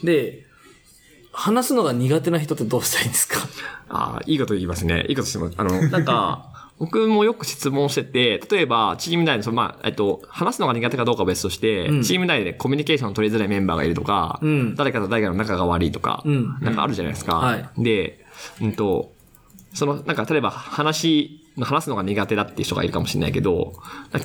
[0.04, 0.46] で、
[1.32, 3.40] 話すのが苦手な人ってどうしたらいいんですか？
[3.90, 5.06] ああ、いいこと言いますね。
[5.10, 5.56] いいことしてます。
[5.58, 6.46] あの、なんか、
[6.80, 17.36] 僕もよく質問してて、例えば、チーム内で、その、まあ、えっと、話すのが苦手かどうかは別として、うんチーム内でコミュニケーション取りづらいメンバーがいるとか、うん誰かと誰かの仲が悪いとか、うんなんかあるじゃないですか。
[17.36, 18.24] はいで、
[18.62, 19.12] うんと、
[19.74, 23.74] その、なんか、例えば、話、話すのが苦手だっていう人がいるかもしれないけど、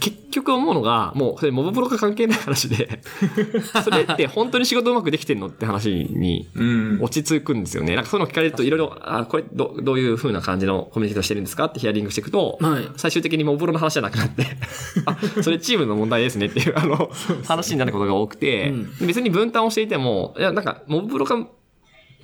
[0.00, 3.00] 結局思うのが、もう、それモブプロが関係ない話で、
[3.84, 6.98] それって本当に仕事うまくできてんのって話にうん。
[7.02, 7.94] 落ち着くんですよね。
[7.94, 14.46] なんかそういうの聞かれるといろいろ、あ、これどどういう風な感じのコミュニケーションしてるんですかってヒアリングしていくと、はい最終的にモブロの話じゃなくなって、
[15.06, 17.10] あ、それチームの問題ですねっていう、あの、
[17.46, 18.72] 話になることが多くて、う
[19.04, 21.46] ん別に分担をしていても、いや、なんか、モブロが、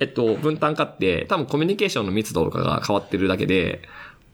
[0.01, 3.83] えっと、分担化って、多分コミュニケーションの密度とかが変わってるだけで、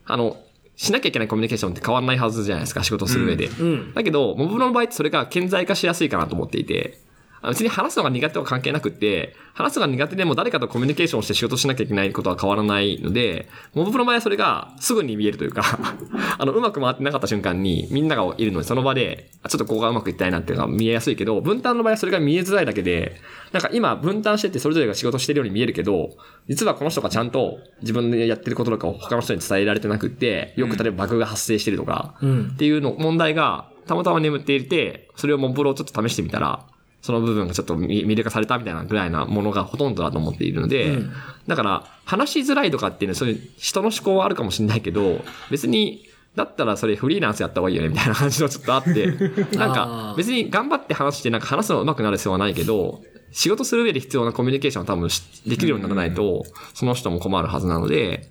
[0.05, 0.37] あの、
[0.77, 3.47] しなきゃいけないコミュニケーションって変わらないはずじゃないですか、仕事をする上で。
[3.47, 3.93] うん。
[3.93, 6.99] だけど、モブロの場合ってそれが顕在化しやすいかなと思っていて、
[7.43, 15.63] 別に話すのが苦手とは関係なくって、話すのが苦手でも誰かとコミュニケーションをして仕事しなきゃいけないことは変わらないので、モブプロの場合はそれがすぐに見えるというか、
[16.37, 23.19] あの、うまく回ってなかった瞬間にみんながいるので、その場で、あちょっとここがうまくいったいなっていうのが見えやすいけど、分担の場合はそれが見えづらいだけで、
[23.51, 26.09] なんか今分担しててそれぞれが仕事してるように見えるけど、
[26.47, 32.51] 実はこの人がちゃんと自分でやってることとかを他の人に伝えられてなくって、よく例えばバグが発生してるとか、うん。
[32.53, 36.65] っていうの、問題がたまたま眠っていて、それをモンブロをちょっと試してみたら、
[37.01, 41.13] その部分がちょっと見見れ化されたみたいなぐらいなものがほとんどだと思っているので、うん。
[41.47, 46.03] だから、話しづらいとかっていうのは、そういう人の思考はあるかもしれないけど、別に、
[46.35, 49.07] だったらそれフリーランスやった方がいいよねみたいな感じのちょっとあって、
[49.57, 50.15] なんあかー。
[50.17, 58.29] 別に頑張って話してなんか話すの上手くなる必要はないけど、仕事する上で必要なコミュニケーションを多分しできるようにならないと、その人も困るはずなので、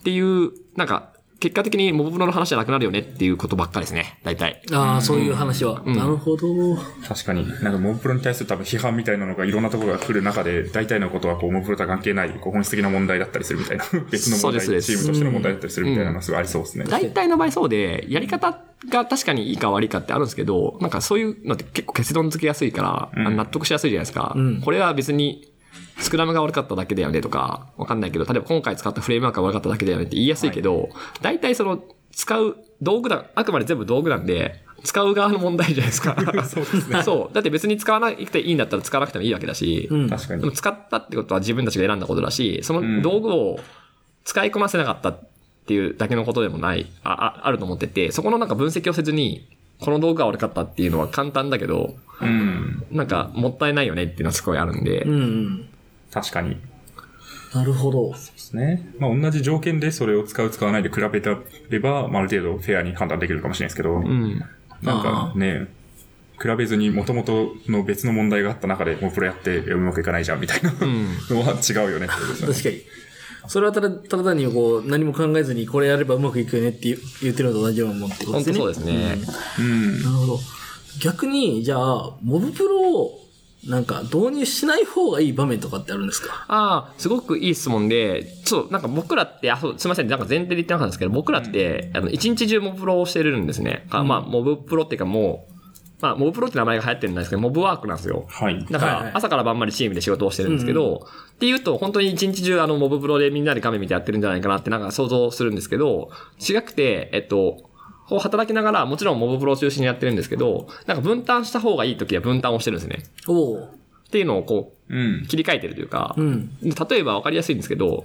[0.00, 4.60] っていう、なんか、結果的にモブプロの話じゃなくなるよねっていうことばっかりですね、大体。
[4.72, 5.80] ああ、そういう話は。
[5.82, 6.48] んなるほど。
[7.06, 16.86] 確かに、なんかモブプロに対する多分批判みたいなのがいろんなところが来る中で、大体のことはこうモブプロとは関係ない、こう本質的な問題だったりするみたいな、 別の問題、チームとしての問題だったりするみたいなのがすごいありそうですね。
[16.88, 24.32] 大体の場合そうで、やり方が確かにいいか悪いかってあるんですけど、なんかそういうのって結構結論付けやすいから、納得しやすいじゃないですか。
[24.34, 25.52] うんこれは別に、
[25.98, 30.88] スクラムが悪かっただけだよねとか、わかんないけど、例えば今回使ったフレームワークが悪かっただけだよねって言いやすいけど、
[31.20, 31.82] 大体その、
[32.12, 36.16] 使う道具だ、あくまで全部道具なんで、使う側の問題じゃないですか。
[36.44, 37.02] そうですね。
[37.02, 37.34] そう。
[37.34, 40.08] だって別に使わなくていいんだったら使わなくてもいいわけだし、うん。
[40.08, 40.52] 確かにでも。
[40.52, 43.58] 使ったってことは自分たちが選んだことだし、そんの道具を
[44.24, 45.20] 使いこなせなかったっ
[45.66, 49.48] ていうだけのことでもない、あ、ああると思ってて、そこのなんか分析をせずに、
[49.80, 52.84] この道具が悪かったっていうのは簡単だけど、うん。
[52.92, 55.67] なんかもったいないよねっていうのはすごいあるんでう、んうん。
[56.20, 56.56] 確かに。
[57.54, 58.10] なるほど。
[58.10, 58.92] ですね。
[58.98, 61.36] まあ同じ条件でそれを使う使わないで比べた
[61.70, 64.44] れば、まあある程度フェアに判断できるかもしれないですけど、うん。
[64.82, 65.68] なんかね、
[66.40, 71.06] 比べずに元々の別の問題があった中でもうプロやってうまくいかないじゃんみたいなうん。
[71.30, 72.54] のは違うよねってことですよね。
[72.54, 72.82] 確かに。
[73.48, 78.58] それはただ、ただ単にこう、何も考えずにこれやればうまくいくよねって言ってるのと同じようなもんってこと本ですね。
[78.58, 79.18] 当そうですね。
[79.58, 80.02] うん。
[80.02, 80.38] なるほど。
[81.00, 83.27] 逆に、じゃあ、モブプロを、
[83.66, 86.46] なんか、導入しない方がいい場面とかってあるんですか？
[86.48, 93.86] ああ、すごくいい質問で、そう、なんか僕らって、あ、そう、すみません、なんか前提で言ってなかったんですけど、僕らって、あの、一日中モブプロをしてるんですね。
[93.90, 95.52] あまあ、モブプロっていうかもう、
[96.00, 98.24] まあ、モブプロって名前が流行ってるんですけど、モブワークなんですよ。
[98.28, 98.64] はい。
[98.70, 107.67] だかはいはいら、朝から晩までチームで仕事をしてるんですけど、っていうと、本当に一日中あの、モブプロでみんなで画面見てやってるんじゃないかなってなんか想像するんですけど、違くて、えっと、
[108.08, 113.04] こう働きながら、もちろんモブプロを中心にやってるんですけど、なんか分担した方がいい時は分担をしてるんですね。
[113.26, 113.70] おおっ
[114.10, 114.78] ていうのをこう。
[115.28, 116.50] 切り替えてるというか、うん。
[116.62, 118.04] 例えば分かりやすいんですけど、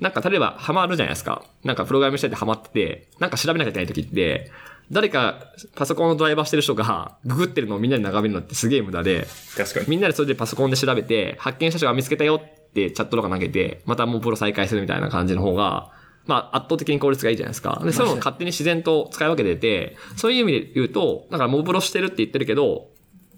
[0.00, 1.44] なんか例えばハマるじゃないですか。
[1.62, 4.50] なんかプログラムしててハマってて、なんか調べなきゃいけない時って、
[4.90, 9.86] 誰かパソコンのドライバーしてる人がググってるのをみんなで眺めるのってすげえ無駄で、確かに。
[9.88, 15.90] みんなでそれでパソコンで調べて、発見した人が見つけたよってチャットとか投げて、またもうプロ再開するみたいな感じの方が、
[16.26, 17.80] まあ圧倒的に効率がいいじゃないですか。
[17.84, 22.88] で、そういうのを勝手に自然と使い分けてて、そういう意味で言うと、だからモブプロしてるって言ってるけど、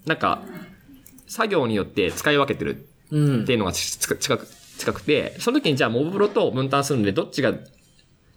[0.05, 0.43] なんか、
[1.27, 7.53] 作業によって使い分けてるうんっていうのがち近く、近くて、その時にじゃあモブプロと分担するんで、どっちが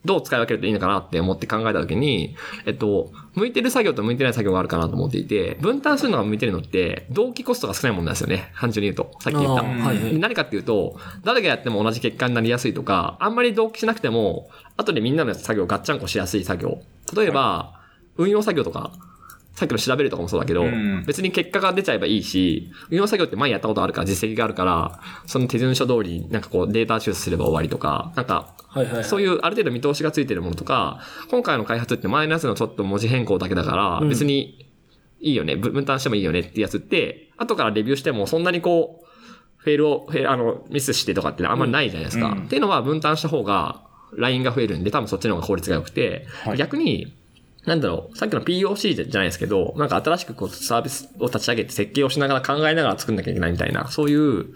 [0.05, 8.53] どう使い分けるといいのかなって思って考えた時に、えっと、向いてる作業と向いてない作業があるかなと思っていて、分担するのが向いてるのって、同期コストが少ないもんなんですよね。
[8.59, 9.19] 単純に言うと。
[9.21, 9.63] さっき言った。
[9.63, 16.81] はい何かっていうと、誰がやっても同じ結果になりやすいとか、あんまり同期しなくても、後でみんなの作業ガッチャンコしやすい作業。
[17.15, 17.81] 例えば、
[18.17, 18.93] 運用作業とか、
[19.59, 21.03] さっきの調べるとかもそうだけど、うん。
[21.05, 28.55] 別に結果が出ちゃえばいいし、運用作業って前やったことあるから実績があるから、その手順書通りなんかこうデータ抽出すれば終わりとか、なんか。
[29.03, 34.09] そういうある程度見通しがついてるものとか、今回の開発って前のやつのちょっと文字変更だけだから、うん。
[34.09, 34.65] 別に
[35.19, 39.07] いいよね、ぶ分担してもいいよねってやつって、後からレビューしてもそんなにこう、
[39.57, 42.29] フェールを、フェあの、ミスしてとかってあんまりないじゃないですか。
[42.29, 42.45] うん。
[42.45, 43.83] っていうのは分担した方が、
[44.17, 46.57] ラインが増えるんで、多分そっちの方が効率が良くて、はい。
[46.57, 47.15] 逆に、
[47.67, 54.47] なんだろう、さっきの POC じゃないですけど、なんか新しくこうサービスを立ち上げて設計をしながら考えながら作んなきゃいけないみたいな、そういう、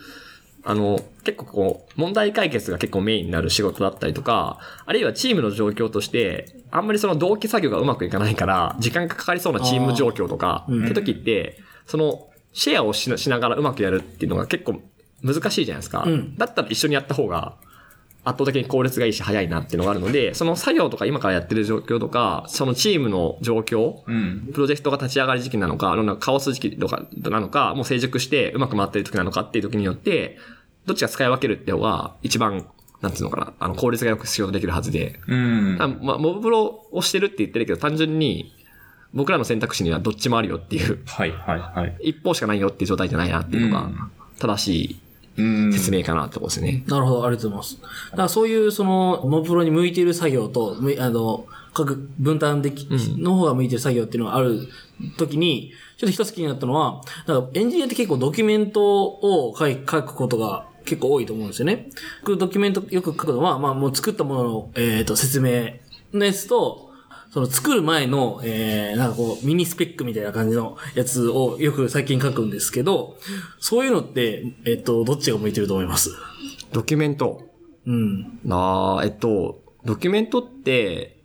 [0.64, 10.84] あの、結構こう、問題解決が結構メインになる仕事だったりとか、あるいはチームの状況として、あんまりその同期作業がうまくいかないから、時間がかかりそうなチーム状況とか、ーうん。
[10.84, 14.80] って時って、その、シェアをしなしながらうまくやるっていうのが結構
[15.22, 16.04] 難しいじゃないですか。
[16.06, 16.36] うん。
[16.36, 17.56] だったら一緒にやった方が、
[18.24, 24.50] 圧倒的に効率がいいし早いなっていうのがあるので、その作業とか今からやってる状況とか、そのチームの状況、うん。
[24.52, 30.38] プロジェクトが立ち上がり時期なのか、なんかカオス時期とかなのか、もう成熟してうまく回ってる時なのかっていう時によって、
[30.86, 32.66] どっちが使い分けるって方が一番、
[33.00, 35.18] なんつうのかな、あの、効率がよく仕事できるはずで。
[35.26, 35.76] うん。
[35.80, 38.54] あまあ、モブプロをしてるって言ってるけど、単純に、
[39.12, 41.96] 僕らの選択肢にはどっちもあるよっていう、はい、はい、はい。
[42.00, 45.01] 一方しかないよっていう状態じゃないなっていうのがうん、正しいうん。
[45.36, 46.84] 説明かなってとこですね。
[46.86, 47.80] なるほど、ありがとうございます。
[48.10, 54.68] だからそういう、その、モブプロに向いている作業と、むあの、各分担でき、うんの方が向いている作業っていうのがある
[55.16, 61.88] 時に、ちょっと一つ気になったのは、なんかエンジニアって結構ドキュメントを書い書くことが結構多いと思うんですよね。
[62.20, 65.74] 僕ドキュメントよく書くのは、まあもう作ったものの、えっ、と、説明
[66.12, 66.91] のやつと、
[67.32, 73.16] その作る前の、えー、なんかこう、ミニスペックみたいな感じのやつをよく最近書くんですけど、
[73.58, 76.10] そういうのって、えっ、と、どっちが向いてると思います？
[76.72, 77.48] ドキュメント。
[77.86, 78.38] うん。
[78.50, 81.22] ああ、えっと、ドキュメントって、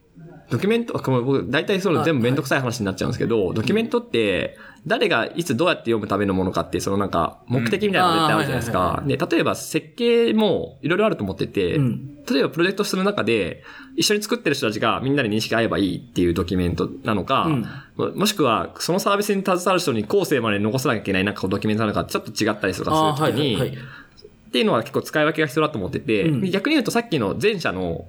[0.49, 4.57] ドキュメント、僕、大体そのあ全部めんどくさい話になっちゃうんですけど、ドキュメントって、
[4.87, 9.03] 誰がいつどうやって読むためのものかって、そのなんか、目的みたいなのが絶対あるじゃないですか。
[9.05, 12.15] で、例えば設計もいろいろあると思ってて、うん。
[12.29, 13.63] 例えばプロジェクトする中で、
[13.95, 17.61] 一緒に作ってる人たちがみんなで認識合えばいいっていうドキュメントなのか、うん。
[17.97, 23.77] ももしくは、そのサービスに携わる人に後世まで残さなきゃいけないなんかドキュメントなのかちょっと違ったりとかするときに、はいはいはい。
[23.77, 26.49] っていうのは結構使い分けが必要だと思ってて、うん。
[26.49, 28.05] 逆に言うとさっきの前者の、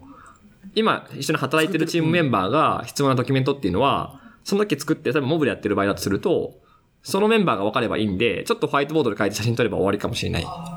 [0.74, 6.54] 今一緒に働いてるチームメンバーが必要なドキュメントっていうのは、その時作って、例えばモブでやってる場合だとすると、
[7.02, 10.44] そのメンバーが分かればいいんで、ちょっとホワイトボードで書いて写真撮れば終わりかもしれない。
[10.44, 10.76] あ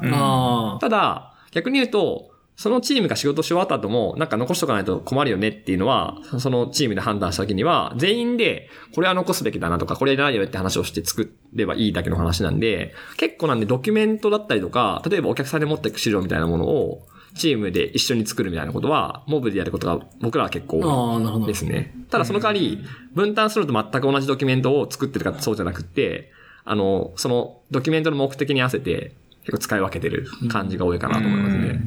[0.76, 0.78] あ。
[0.80, 2.32] ただ、逆に言うと、
[2.62, 21.48] そのチームが仕事し終わった後も、なんか残しとかないと困るよねっていうのは、そのチームで判断した時には、全員で、これは残すべきだなとか、これいらないよねって話をして作ればいいだけの話なんで、結構なんでドキュメントだったりとか、例えばお客さんで持っていく資料みたいなものを、チームで一緒に作るみたいなことは、モブでやることが僕らは結構ああ、なるほど。
[21.48, 21.94] ですね。
[22.10, 22.80] ただその代わり、
[23.14, 26.32] 分担すると全く同じドキュメントを作ってるかそうじゃなくって、
[26.64, 31.82] あの、そのドキュメントの目的に合わせて結構使い分けてる感じが多いかなと思いますね。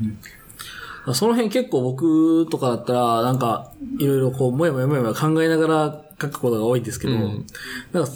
[1.12, 7.46] その辺結構僕とかだったら、なんか、いろいろこう、もやもやもやもや考えながら書くことが多いんですけど、うん
[7.92, 8.10] なんか、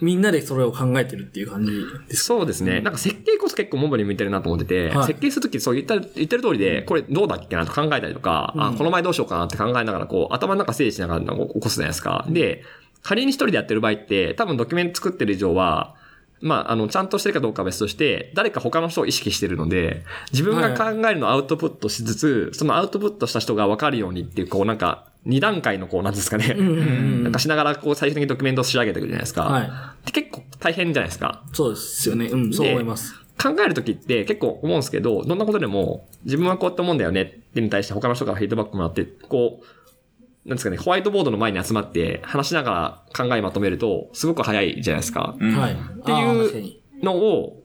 [0.00, 1.72] みんなでそれを考えてるっていう感じ
[2.08, 2.24] です。
[2.24, 2.80] そうですね。
[2.80, 12.26] なんか設計こそ結構モブに向いてるなと思ってて、はい設計するときそう言った言ってる通りで、これどうだっけなと考えたりとか、あ、この前どうしようかなって考えながら、こう、頭の中整理しながら起こすじゃないですか。
[12.28, 12.62] で、
[13.02, 15.94] 仮に一人でやってる場合って、多分ドキュメント作ってる以上は、
[16.40, 26.54] まあ、あの、ちゃんとしてるかどうかは別として、誰か他の人を意識してるので、自分が考えるのをアウトプットしつつ、そのアウトプットした人が分かるようにっていう、こう、なんか、二段階のこう、なんですかね。
[26.54, 29.44] なんかしながら、こう、最終的にドキュメントを仕上げていくじゃないですか。
[29.44, 29.70] はい
[30.06, 31.44] で結構大変じゃないですか。
[31.52, 32.26] そうですよね。
[32.26, 33.14] うん、そう思います。
[33.40, 42.70] 考えるときって結構思うんですけど、どんなことでも自分はこうやって思うんだよねってに対して他の人からフィードバックもらって、こう、なんですかね、ホワイトボードの前に集まって話しなが
[43.14, 45.36] ら考えまとめると、すごく早いじゃないですか。
[45.38, 45.72] うんはい。
[45.72, 47.62] っていうにのを、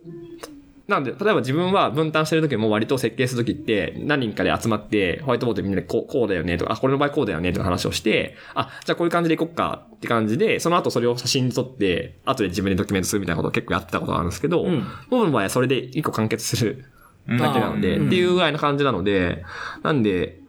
[0.88, 16.86] なんで、例えば自分は分担してる時も割と設計する時って、何人かで集まって、ホワイトボードでみんなでこうこうだよねとか、あ、これの場合こうだよねとか話をして、あ、じゃあこういう感じでいこっかって感じで、その後それを写真に撮って、後で自分でドキュメントするみたいなことを結構やってたことがあるんですけど、ん僕の場合はそれで一個完結する
[17.28, 19.46] うんだけなので、うんっていうぐらいな感じなので、
[19.84, 20.42] なんで、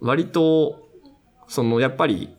[0.00, 0.88] 割と、
[1.48, 2.34] その、やっぱり、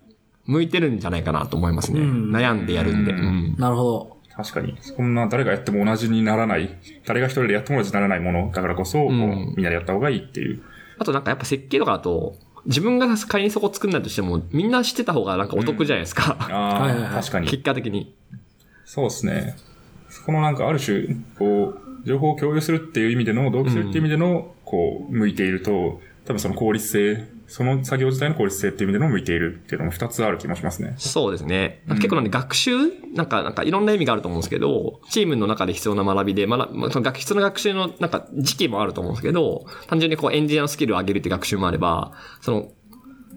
[0.45, 2.00] 向いてるんじゃないかなと思いますね。
[2.02, 3.12] うん悩んでやるんで。
[3.12, 4.14] うんうんなるほど。
[4.38, 4.78] 確かに。
[4.82, 10.62] そんな誰がやっても同じにならない、誰が一人でやっても同じにならないものだからこそ、こううんみんなでやった方がいいっていう。
[11.00, 16.36] あとなんかやっぱ設計とかだと、自分が仮にそこ作んないとしても、みんな知ってた方がなんかお得じゃないですか。
[16.39, 17.48] ああ、 はいはいはい確かに。
[17.48, 18.13] 結果的に。
[18.86, 19.56] そうですね。
[20.10, 30.95] そこのなんかある種、こう、情報を共有するっていう意味での、同期するっていう意味での、こう、向いていると、多分その効率性、その作業自体の効率性っていう意味での向いているっていうのも二つある気もしますね。
[30.97, 31.84] そうですね。
[31.88, 32.71] 結構なんで学習
[33.13, 42.71] なんか、なんかいろんな意味があると思うんですけど、チームの中で必要な学びで、学まその学必要な学習のなんか時期もあると思うんですけど、単純にこうエンジニアのスキルを上げるって学習もあれば、その、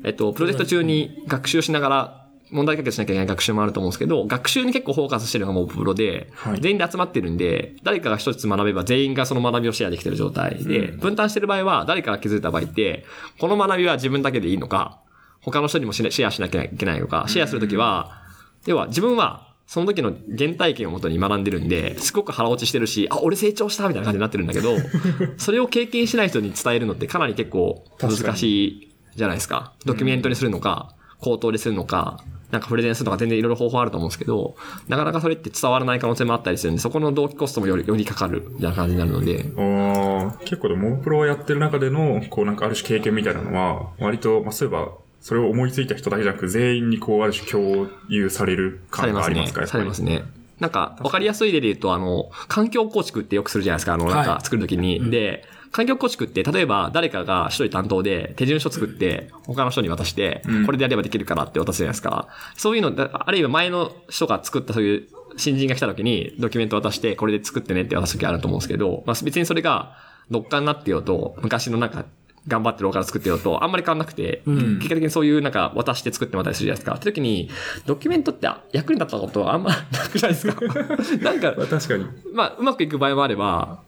[0.04, 2.17] えっと、プロジェクト中に学習しながら、
[2.50, 6.60] 問題解決しなきゃいけない学習もあると思うんですけど、学習に結構フォーカスしてるのがもうプロで、はい。
[6.60, 13.04] 全員で集まってるんで、誰かが一つ学べば全員がその学びをシェアできてる状態で、分担してる場合は誰かが気づいた場合って、
[13.38, 15.00] この学びは自分だけでいいのか、
[15.40, 18.22] 他の人にもシェアしなきゃいけないのか、シェアするときは、
[18.66, 24.76] 要は自分はその時の原体験をもとに学んでるんで、すごく腹落ちしてるし、あ、俺成長したみたいな感じになってるんだけど、
[25.36, 29.74] それを経験しない人に伝えるのってかなり結構難しいじゃないですか。
[29.84, 34.56] ドキュメントにするのか、口頭でするのか、なんかプレゼンするのか全然いろいろ方法あると思うんですけど、
[34.88, 49.66] なかなかそれって伝わらない可能性もあったりするんで、そこの同期コストもより、よりかかるみたいな感じになるので、ああ、結構でも、モブプロをやってる中での、こうなんかある種経験みたいなのは、割と、まあそういえば、それを思いついた人だけじゃなく、全員にこう、ある種共有される感がありますか。
[49.66, 50.24] されますね。
[50.58, 55.10] なんか、わかりやすい例で言うと、あの、環境構築ってよくするじゃないですか、あの、なんはかい作るときに。
[55.10, 62.28] で、環境構築って、例えば誰かが一人担当で手順書作って、他の人に渡して、これでやればできるからって渡すじゃないですか。
[62.56, 69.96] そういうの、だあるいは前の人が作ったそういう新人が来たときにドキュメント渡して、これで作ってねって渡すときあると思うんですけど、まあ別にそれが、
[70.30, 72.04] どっかになってようと、昔のなんか、
[72.46, 76.94] 頑張ってるから作ってようと、あんまり変わんなくて、結果的にそういうなんか渡して作ってもらったりするじゃないですか。
[76.94, 77.50] って時に、
[77.84, 79.76] ドキュメントって役に立ったことはあんまな
[80.10, 80.56] くないですか？
[81.22, 82.06] なんか、確かに。
[82.32, 83.80] まあ、うまくいく場合もあれば、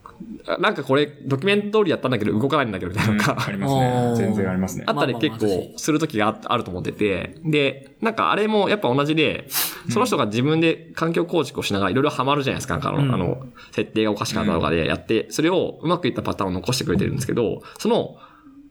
[0.59, 4.15] なんかこれ、ドキュメント通りやったんだけど動かないんだけど、みたいなのが、ありますあねー。
[4.15, 4.83] 全然ありますね。
[4.87, 4.91] あ。
[4.91, 9.47] ったり結構する時がああると思ってて、で、なんかあれもやっぱ同じで、
[9.89, 13.13] その人が自分で環境構築をしながらいろいろハマるじゃないですか、なんかあの、うん。
[13.13, 18.17] あの、設定がおかしかったとかでやって、それをうまくいったパターンを残してくれてるんですけど、その、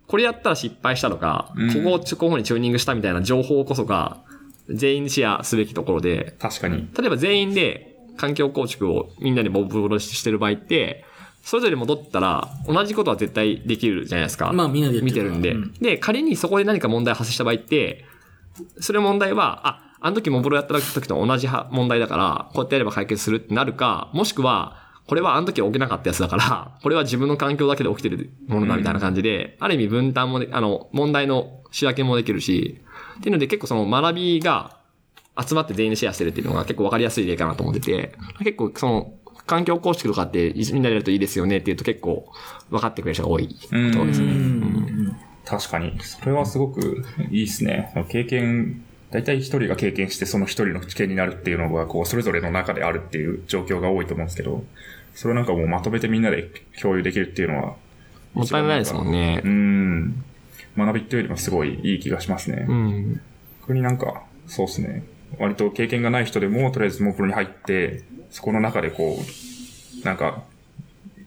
[0.06, 1.72] これやったら失敗したとか、うん。
[1.72, 4.18] ここをこういう風にチューニングしたみたいな情報こそが、
[4.68, 6.88] 全員シェアすべきところで、確かに。
[6.96, 11.04] 例えば全員で環境構築をみんなでボブロしてる場合って、
[11.42, 14.52] それぞれ戻ったら同じことは絶対できるじゃないですか。
[14.52, 15.56] まあみんなで見てるんで。
[15.80, 18.04] で、仮にそこで何か問題発生した場合って、
[18.80, 32.80] それ問題は、あ、あの時モブロやった時と同じは問題だから、こうやってやれば解決するってなるか、もしくは、これはあの時起きなかったやつだから、 これは自分の環境だけで起きてるものだみたいな感じで、ある意味分担もで、あの、問題の仕分けもできるし、
[33.18, 34.76] っていうので結構その学びが
[35.38, 39.12] 集まって全員でシェアしてるっていうのが結構わかりやすい例かなと思ってて、結構その、
[39.50, 42.32] 環境構築とかってみんなでやるといいですよねっていうと結構
[42.70, 44.32] 分かってくれる人が多いことですね。
[45.44, 45.98] 確かに。
[46.00, 47.92] それはすごくいいですね。
[48.10, 54.64] 経験、大体一人が経験してその一人の知見になるっていうのが、こう、それぞれの中であるっていう状況が多いと思うんですけど、
[55.16, 56.48] それをなんかもうまとめてみんなで
[56.80, 57.74] 共有できるっていうのは、
[58.34, 59.48] もったいないですもんねう。
[59.48, 60.24] ん。
[60.76, 62.66] 学びっていうよりもすごいいい気がしますね。
[62.68, 63.20] うん。
[63.62, 65.02] 逆になんか、そうですね。
[65.40, 69.18] 割と経験がない人でも、とりあえずモープロに入って、そこの中でこ
[70.02, 70.42] う、なんか、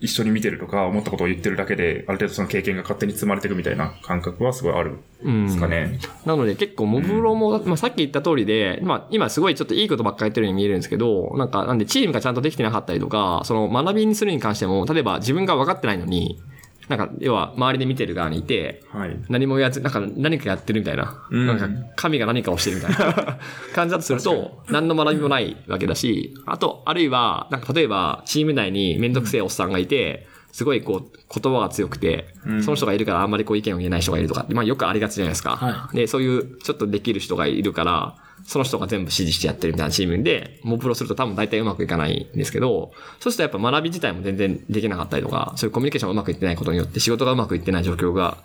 [0.03, 5.97] 一緒に見てるとか、思ったことを言ってるだけで、ある程度その経験が勝手に積まれていくみたいな感覚はすごいあるんですかね。
[6.25, 16.41] なので結構モブロも、まあさっき言った通りで、まあ今すごいちょっといいことばっかり言ってるように見えるんですけど、なんかなんでチームがちゃんとできてなかったりとか、その学びにするに関しても、例えば自分が分かってないのに、
[16.89, 19.17] なんか要は周りで見てる側にいて、はい。
[19.29, 21.25] 何もやつ、なんか何かやってるみたいな。
[21.29, 23.39] うんなんか神が何かをしてるみたいな
[23.73, 35.55] 感じだとすると、何の学びもないわけだし、あと、あるいは、なんか例えばチーム内にめんどくせえおっさんがいて、すごいこう、言葉が強くて、その人がいるからあんまりこう意見を言えない人がいるとかまあよくありがちじゃないですか。
[35.55, 48.37] はで、そういうちょっとできる人がいるから、その人が全部指示してやってるみたいなチームで、モプロすると多分大体うまくいかないんですけど、そうするとやっぱ学び自体も全然できなかったりとか、そういうコミュニケーションがうまくいってないことによって仕事がうまくいってない状況が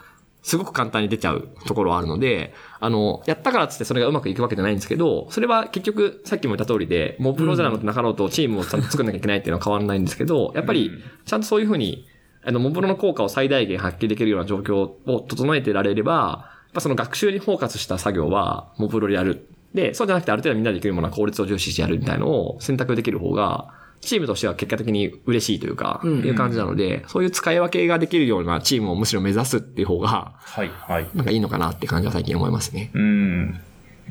[0.43, 10.93] すごく簡単に出ちゃうところはあるので、あの、やったからっつってそれがうまくいくわけじゃないんですけど、それは結局、さっきも言った通りで、モプロじゃなくてなかろうとチームをちゃんと作んなきゃいけないっていうのは変わらないんですけど、やっぱり、
[11.27, 12.07] ちゃんとそういうふうに、
[12.45, 19.49] あの、モブロの効果を最大限発揮できるような状況を整えてられれば、やっぱその学習にフォーカスした作業は、モブロでやる。
[19.75, 31.09] で、そうじゃなくてある程度みんなでできるものは効率を重視してやるみたいのを選択できる方が、チームとしては結果的に嬉しいというか、うんっていう感じなので、そういう使い分けができるようなチームをむしろ目指すっていう方が、はい、はい。
[31.15, 32.91] なんかいいのかなって感じは最近思いますね。
[32.95, 33.61] うん。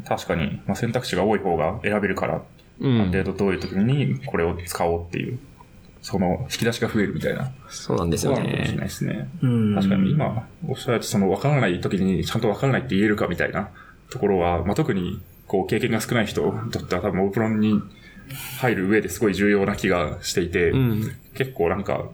[0.05, 2.41] 確かに、まあ、選択肢が多い方が選べるから、
[2.79, 5.39] うんある程度どういう時にこれを使おうっていう、
[6.03, 7.51] その引き出しが増えるみたいな。
[7.69, 8.83] そうなんですよそうかもしれないね。
[8.83, 9.29] ですね。
[9.41, 9.75] うん。
[9.75, 13.69] 確かに今、おっしゃられたその分からない時にちゃんと分からないって言えるかみたいな
[14.11, 17.81] ところは、まあ、特にこう経験が少ない人にとっては多分オープロンに
[18.59, 21.15] 入る上ですごい重要な気がしていて、うん。
[21.33, 22.05] 結構なんか、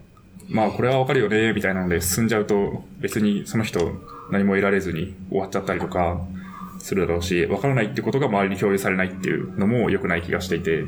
[0.50, 3.92] まあこれはわかるよね、みたいなので進んじゃうと別にその人
[4.32, 6.22] 何も得られずに終わっちゃったりとか
[6.80, 10.84] するだろうし、わからないってことが周りに共有されないっていうのも良くない気がしていて、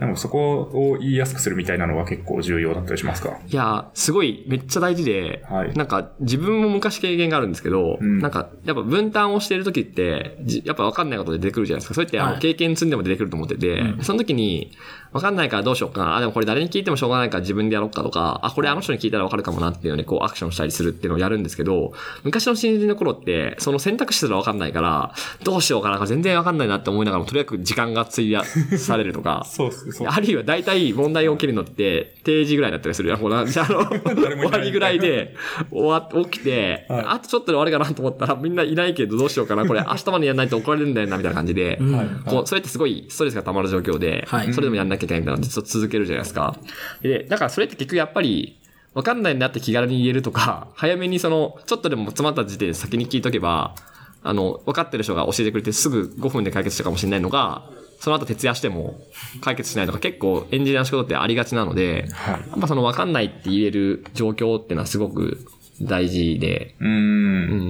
[0.00, 3.38] でもそこを言いやすくするみたいなのは結構重要だったりしますか？
[3.46, 5.74] いや、すごいめっちゃ大事で、はい。
[5.74, 8.18] なんか自分も昔経験があるんですけど、うん。
[8.18, 11.94] なんかやっぱ分担をしている時って、じやっぱ分かんないことで出てくるじゃないですか。
[11.94, 12.40] そうやってあのはい。
[12.40, 14.72] 経験積んでも出てくると思ってて、その時に
[15.12, 16.16] 分かんないからどうしようかな。
[16.16, 21.92] あ、でもこれ誰に聞いてもしょうがないから自分でやろうかとか、あ、これあの人に聞いたら分かるかもなっていうのにこうアクションしたりするっていうのをやるんですけど、
[22.22, 33.16] 昔の新人の頃って、その選択肢すら分かんないから、どうしようかな、全然分かんないなって思いながらも、とにかく時間が費やされるとか、そうですそうあるいは大体問題が起きるのって定時ぐらいだったりするよ。
[33.16, 35.34] ほら、じゃあ、あの、終わりぐらいで
[35.70, 37.04] 終わ、起きて、はい。
[37.06, 39.66] あとちょっとで終わりかなと思ったらみんないないけどどうしようかな。
[39.66, 41.78] これ明日までやんないと怒られるんだよな、みたいな感じで。
[41.80, 41.96] うん。
[41.96, 42.06] はい。
[42.26, 44.52] こう、それってすごいストレスが溜まる状況で、はい。
[44.52, 46.56] それでもやんなきゃいけないみたいなのでずっと続けるじゃないですか。
[47.02, 48.58] で、だからそれって結局やっぱり、
[48.94, 53.74] わかんないなって気軽に言えるとか、 早めにその、ちょっとでも詰まった時点で先に聞いとけば、
[54.22, 57.62] あの、分かってる人が教えてくれてすぐ5分で解決したかもしれないのが、
[58.00, 58.98] その後徹夜しても
[59.42, 65.44] 解決しないとか結構エンジニアの仕事ってありがちなので、はいやっぱその分かんないって言える状況っていうのはすごく
[65.82, 66.90] 大事で、うーん。
[66.90, 66.94] う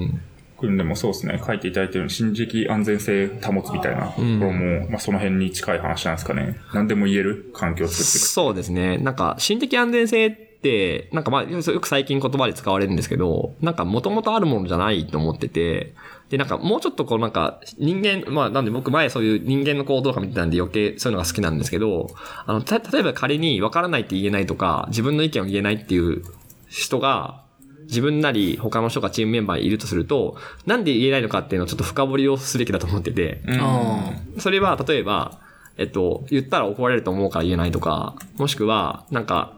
[0.05, 0.23] ん。
[0.63, 6.57] でもそうですね、書いていただいてる心的安全性保つみたいなところも、まあその辺に近い話なんですかね。
[6.75, 8.27] 何でも言える環境を作っていく。
[8.27, 8.99] そうですね。
[8.99, 15.95] なんか、心的安全性って、なんかまあ、よく最近言葉で使われるんですけど、なんか元々あるものじゃないと思ってて、
[16.29, 22.09] で、なんかもうちょっとこうなんか人間、まあなんで僕前そういう人間の行動とか見てたんで余計そういうのが好きなんですけど、
[22.47, 26.23] あの、た、例えば仮に分からないって言えないとか、自分の意見を言えないっていう
[26.69, 27.43] 人が、
[27.91, 35.41] 自分なり他の人がチームメンバーにいるとすると、なんで言えないのかっていうのをちょっと深掘りをすべきだと思ってて、あそれは、例えば、
[35.77, 39.55] えっと、言ったら怒られると思うから言えないとか、もしくは、なんか、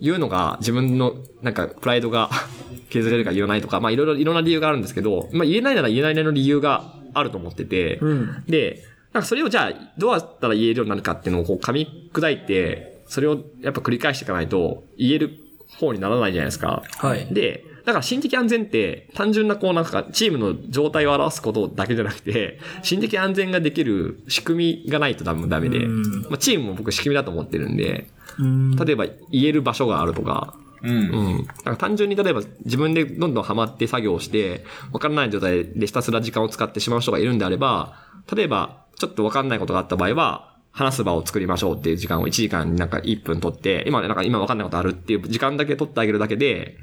[0.00, 2.28] 言うのが自分の、なんか、プライドが
[2.90, 8.04] 削れるから言わないとか、まあ、いろいろ、いろんな理由があるんですけど、まあ、言えないなら言えないなりの理由があると思ってて、あ。
[8.04, 8.44] うん。
[8.48, 8.82] で、
[9.12, 15.30] なんかそれをじゃあ、どうやったら言えるようになるかっていうのをこう噛み砕いて、それをやっぱ繰り返していかないと言える
[15.78, 16.82] 方にならないじゃないですか。
[16.98, 17.26] はい。
[17.32, 28.08] で、だから心的安全って単純なこうなんかチームの状態を表すことだけじゃなくて、心的安全ができる仕組みがないとダメダメで、うんまあ、チームも僕仕組みだと思ってるんで、
[28.40, 28.74] うん。
[28.74, 30.90] 例えば言える場所があるとか、うん。
[30.90, 31.46] うん。
[31.46, 38.02] だから単純に例えば自分でどんどんハマって作業をして、わからない状態でひたすら時間を使ってしまう人がいるんであれば、
[38.34, 46.76] 例えばちょっとわかんないことがあった場合は、話す場を作りましょうっていう時間を1時間になんか1分取って、今なんか今わかんないことあるっていう時間だけ取ってあげるだけで、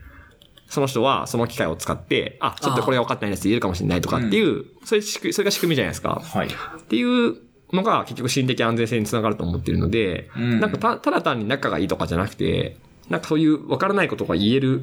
[0.67, 6.21] その人はその機会を使って、あ、ちょっとこれ分かってないですって言えるかもしれないとかっていう、それ仕組みそれが仕組みじゃないですか。
[6.23, 6.47] はい。
[6.47, 7.37] っていう
[7.71, 12.77] のが結局心的安全性につながると思ってるので、うんなんかたただ単に仲がいいとかじゃなくて、
[13.09, 14.81] なんかそういう分からないことが言える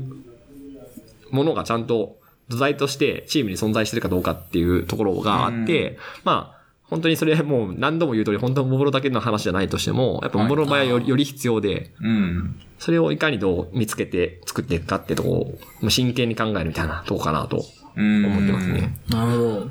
[1.31, 2.19] ものがちゃんと
[2.49, 6.60] 土台としてチームに存在してるかどうかっていうところがあって、まあ、
[6.91, 12.61] 本当にそれもう何度も言う通り、本当にモブロだけの話じゃないとしても、やっぱモブロの場合はよりより必要で、うん。
[12.79, 17.65] それをいかにどう見つけて作っていくかっていうところをまあ真剣に考えるみたいなとこかなと
[17.97, 18.27] うん。
[18.27, 18.99] 思ってますね。
[19.09, 19.71] なるほど。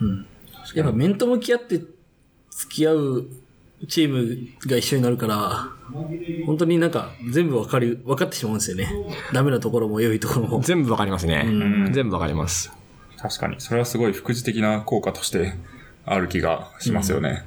[0.00, 0.26] うん。
[0.74, 1.78] やっぱ面と向き合って
[2.50, 3.26] 付き合う
[3.88, 5.68] チームが一緒になるから、
[6.46, 8.92] 本当になんか全部わかる、分かってしまうんですよね。
[9.32, 10.60] ダメなところも良いところも。
[10.60, 11.42] 全部わかりますね。
[11.42, 12.70] ん全部わかります。
[13.16, 13.56] 確かに。
[13.58, 15.54] それはすごい副次的な効果として
[16.10, 17.44] ある気がしますよね。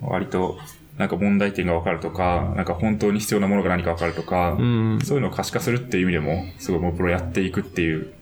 [0.00, 0.58] 割と、
[0.96, 4.98] なんか問題点がわかるとか、なんか本当に必要なものが何かわかるとか、うん。
[5.04, 8.12] そういうのを可視化するっていう意味でも、すごいもうプロやっていくっていう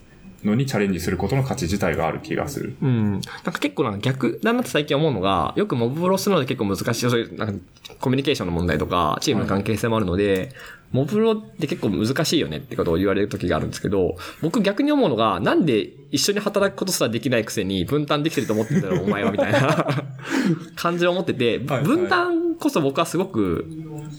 [0.43, 2.75] のにチャレンジすることの価値自体がある気がする。
[2.81, 3.11] うん。
[3.11, 7.65] なんか結構なんか逆だなって最近思うのが、よくモブプロするので結構難しい、そういうなんか
[7.99, 10.51] コミュニケーションの問題とか、チームの関係性もあるので、
[10.91, 19.85] モブプロって結構難しいよねってことを言われる時があるんですけど、僕逆に思うのが、なんで一緒に働くことすらできないくせに分担できてると思ってんだろう、お前は、みたいな
[20.75, 23.65] 感じを思ってて、はい分担こそ僕はすごく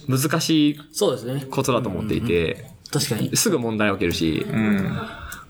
[0.09, 1.45] 難しいそうですね。
[1.51, 3.37] ことだと思っていて、確かに。
[3.37, 4.99] すぐ問題起きるし、うん。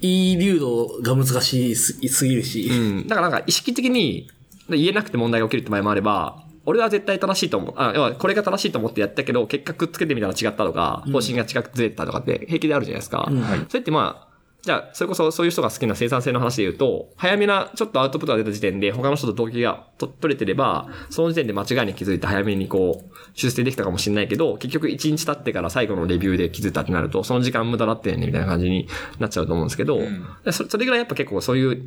[0.01, 2.69] いい流動が難しすすぎるし。
[2.71, 2.73] う
[3.05, 3.09] ん。
[3.09, 4.29] だからなんか意識的に
[4.69, 7.75] 言えなくて問題が起きるって場合もあれば、俺は絶対正しいと思う。
[7.77, 13.27] あ、要はこれが正しいと思ってやったけど、結果くっつけてみたら違ったとか、方針が違くずれてたとかって平気であるじゃないですか。
[13.31, 14.30] うんはいそれってまあ、
[14.63, 28.89] じゃあ、それこそそういう人が好きな生産性の話で言うと、早めなちょっとアウトプットが出た時点で他の人と同期がと取れてれば、その時点で間違いに気づいて早めにこう、修正できたかもしれないけど、結局1日経ってから最後のレビューで気づいたってなると、その時間無駄だってんねみたいな感じに
[29.19, 30.27] なっちゃうと思うんですけど、ん。
[30.45, 31.83] でそそれぐらいやっぱ結構そういう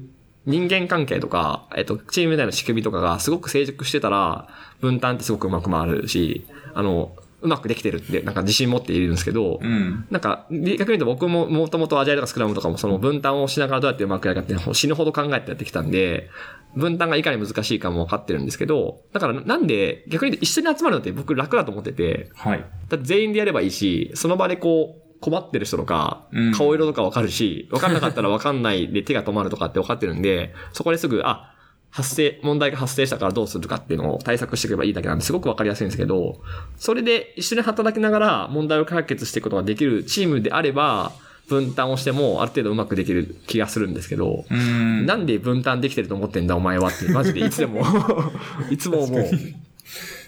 [0.46, 4.48] 人間関係とか、えっと、チーム内の仕組みとかがすごく成熟してたら、
[4.82, 10.08] 分担ってすごくうまく回るし、あの、うまくできてるって、なんか自信持っているんですけど、うん。
[10.10, 16.30] なんか、逆に言うと僕ももともとアジャイルとかスクラムとかもその分担をしながらどうやってうまくやるかって死ぬほど考えてやってきたんで、
[16.76, 22.66] 分担がいかに難しいかも分かってるんですけど、だからなんで逆に一緒に集まるのって僕楽だと思ってて、はい。
[22.90, 31.53] だって全員でやればいいし、その場でこう、困ってる人とかうん、顔色とかわかるし、わかんなかったらわかんないで手が止まるとかって分かってるんで、そこですぐ、あ、
[31.94, 36.42] 発生、問題が発生したからどうするかっていうのを対策していけばいいだけなんですごくわかりやすいんですけど、
[36.76, 41.12] それで一緒に働きながら問題を解決していくことができるチームであれば、
[41.48, 45.06] 分担をしてもある程度うまくできる気がするんですけど、うん。
[45.06, 47.84] なんで分担できてると思ってんだお前はって、マジでいつでも、
[48.72, 49.26] いつも思う。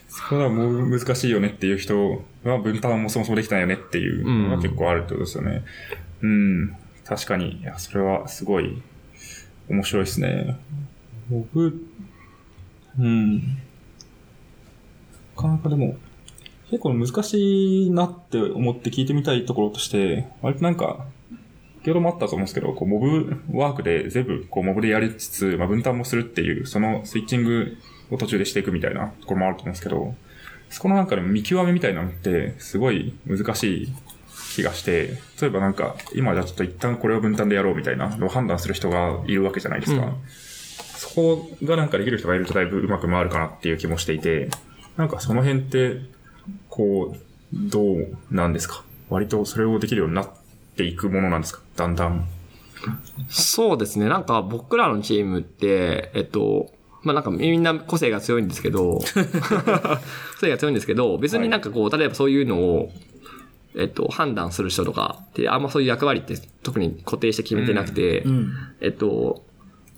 [0.07, 5.63] そこはもう難しいよねっていう人は分担もそもそもできたんよねっていうのが結構あるってことですよね。
[6.22, 6.76] うん。
[7.05, 8.82] 確かに、いや、それはすごい
[9.70, 10.57] 面白いですね。
[11.30, 11.88] 僕、
[12.99, 13.38] うん。
[13.38, 13.41] な
[15.36, 15.97] かなかでも、
[16.69, 21.05] 結構難しいなって思って聞いてみたいところとして、割となんか、
[21.80, 27.78] 先ほどもあったと思うんですけど、こう、モブワークで全部、こう、モブでやりつつ、まあ、分担もするっていう、そのスイッチング
[28.09, 30.15] を途中でしていくみたいなところもあると思うんですけど、
[30.69, 33.93] そこのなんかで見極めみたいなのって、すごい難しい
[34.55, 40.05] 気がして、例えばなんか、今じゃあちょっと一旦これを分担でやろうみたいなのを判断する人がいるわけじゃないですか。
[40.05, 40.13] うん
[40.96, 44.50] そこがなんかできる人がいるとだいぶうまく回るかなっていう気もしていて、
[44.98, 46.02] なんかその辺って、
[46.70, 47.18] こう、
[47.54, 48.84] どうなんですか？
[49.10, 50.30] 割とそれをできるようになっ
[50.76, 51.62] ていくものなんですか？
[51.76, 52.28] だんだん。
[53.30, 54.08] そうですね。
[54.10, 56.72] なんか僕らのチームって、えっと、
[57.04, 59.06] まあなんかみんな個性が強いんですけど、 個
[60.39, 62.91] 性が強いんですけど、別になんかこう、例えばそういうのを、
[63.78, 68.54] えっと、判断する人とかって、あんまそういう役割って特に固定して決めてなくて、うん。
[68.82, 69.46] えっと、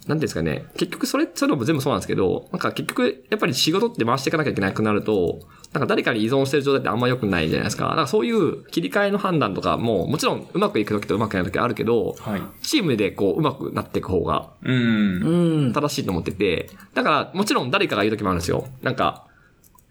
[0.07, 0.65] なんですかね。
[0.77, 5.39] 結局それ、そういうのも全部そうなんですけど、なんか結局、やっぱり仕事って回していかなきゃいけなくなると、
[5.73, 7.85] なんか誰かに依存してる状態ってあんま良くないじゃないですか。
[7.85, 12.41] だからそういう切り替えの判断とかも、もちろんうまくいく時とうまくない時あるけど、はい。
[12.61, 15.23] チームでこう、うまくなっていく方がうん。
[15.23, 15.73] うん。
[15.73, 18.67] 正しいと思ってて、だからもちろん誰かが言う時もあるんですよ。
[18.81, 19.27] なんか、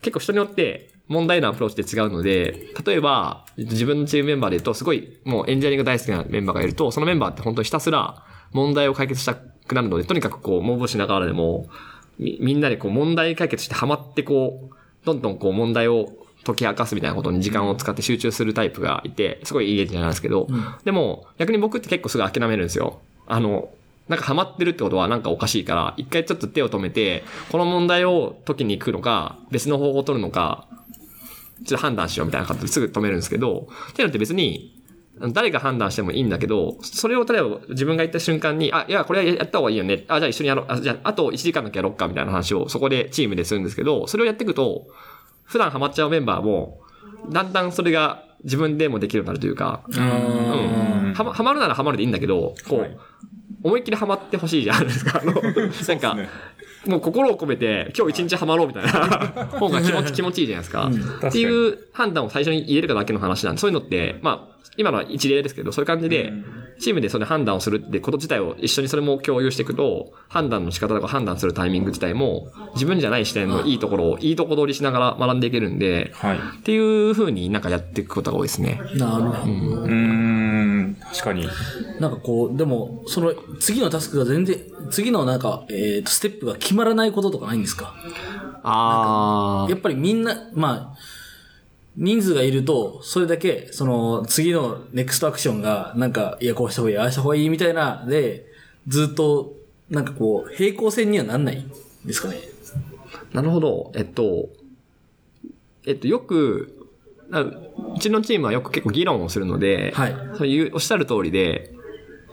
[0.01, 9.37] 結構人によって問題のアプローチって違うので、例えば自分のチームメンバーで言うと、すごいもうエンジニアリング大好きなメンバーがいると、そのメンバーって本当にひたすら問題を解決した
[9.67, 11.67] くなるので、とにかくこう、モブしながらでも、
[12.19, 16.13] みみんなでこう問題解決してハマってこう、どんどんこう問題を
[16.45, 20.49] 解き明かすみたいなことに時間を使って集中するタイプがいて、すごいいいエンジなんですけど、
[20.85, 23.01] でも逆に僕って結構すぐ諦めるんですよ。
[23.27, 23.69] あの、
[24.09, 30.67] なんかハマってるってことはなんかおかしいから、一回ちょっと手を止めて、この問題を解きに行くのか、別の方法を取るのか、
[31.65, 34.76] ちょっと判断しようみたいな感じですぐ止めるんですけど、っていうのって別に、
[35.33, 40.05] 誰が判断してもいいんだけど、それを例えば自分が言った瞬間に、あ、いや、これはやった方がいいよね。
[40.09, 40.67] あ、じゃあ一緒にやろう。
[40.69, 44.87] あ、じゃああと1時間だけやろうかみたいな話をそこでチームでするんですけど、それをやっていくと、
[45.45, 46.81] 普段ハマっちゃうメンバーも、
[47.31, 51.15] だんだんそれが自分でもできるようになるというか、うん。
[51.15, 52.97] はま、はまるならはまるでいいんだけど、こう、はい
[53.63, 55.21] 思いっきりハマってほしいじゃないですか。
[55.21, 56.29] あの なんか、ね
[56.87, 60.91] もう心を込めて、今日一日ハマろうみたいな方が気持ち、気持ちいいじゃないですか。
[61.29, 66.33] っていう判断を最初に入れるかだけの話なんで、そういうのって、まあ、今のは一例ですけど、そういう感じで、
[66.79, 76.39] チームでそれ判断をするってこと自体を一緒にそれも共有していくと、判断の仕方とか判断するタイミング自体も、自分じゃない視点のいいところをいいとこ取りしながら学んでいけるんで、はい。
[76.39, 78.81] っていう風になんかやっていくことが多いですね。
[78.95, 79.53] なるほど。
[79.53, 80.76] うーん。
[80.95, 81.47] 確かに。
[82.01, 84.61] なんかこう、でも、その次のタスクが全然、
[84.91, 87.95] 次のなんか、えっ、と、ステップが決まらないこととかないんですか？
[88.63, 90.99] あやっぱりみんな、まあ、
[91.97, 98.47] 人数がいると、それだけ、その、次のネクストアクションが、なんか、いや、こうした方がいい、ああした方がいいみたいな、で、
[98.89, 99.55] ずっと、
[99.89, 101.71] なんかこう、平行線にはなんないん
[102.05, 102.37] ですかね？
[103.33, 103.93] なるほど。
[103.95, 104.49] えっと、
[105.87, 106.76] えっと、よく、な
[107.31, 110.15] うちのチームはよく結構議論をするので、はい。
[110.37, 111.73] そういう、おっしゃる通りで、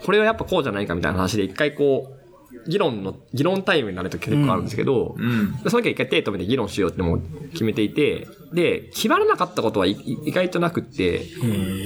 [0.05, 2.23] これはやっぱこうじゃないかみたいな話で一回こう、
[2.69, 5.53] 議論の、議論タイムになると結構あるんですけど、うん。
[5.57, 7.21] その時は一回手止めて議論しようってもう
[7.51, 9.97] 決めていて、で、決まらなかったことは意
[10.31, 11.25] 外となくって、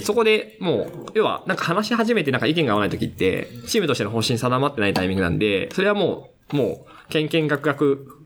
[0.04, 8.17] そこでもう、要は、なんか話し始めてなんか意見が合わない時って、チームとしての方針定まってないタイミングなんで、それはもう、もう、けんけんがくがく、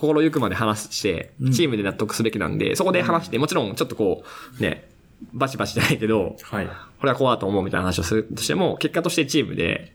[0.00, 4.24] 心ゆくまで話して、チームで納得すべきなんで、そこで話して、もちろんちょっとこ
[4.58, 4.88] う、ね、
[5.34, 6.66] バチバチじゃないけど、はい。
[6.66, 6.72] こ
[7.04, 9.94] れはこうだと思うみたいな話をするとしても、結果としてチームで、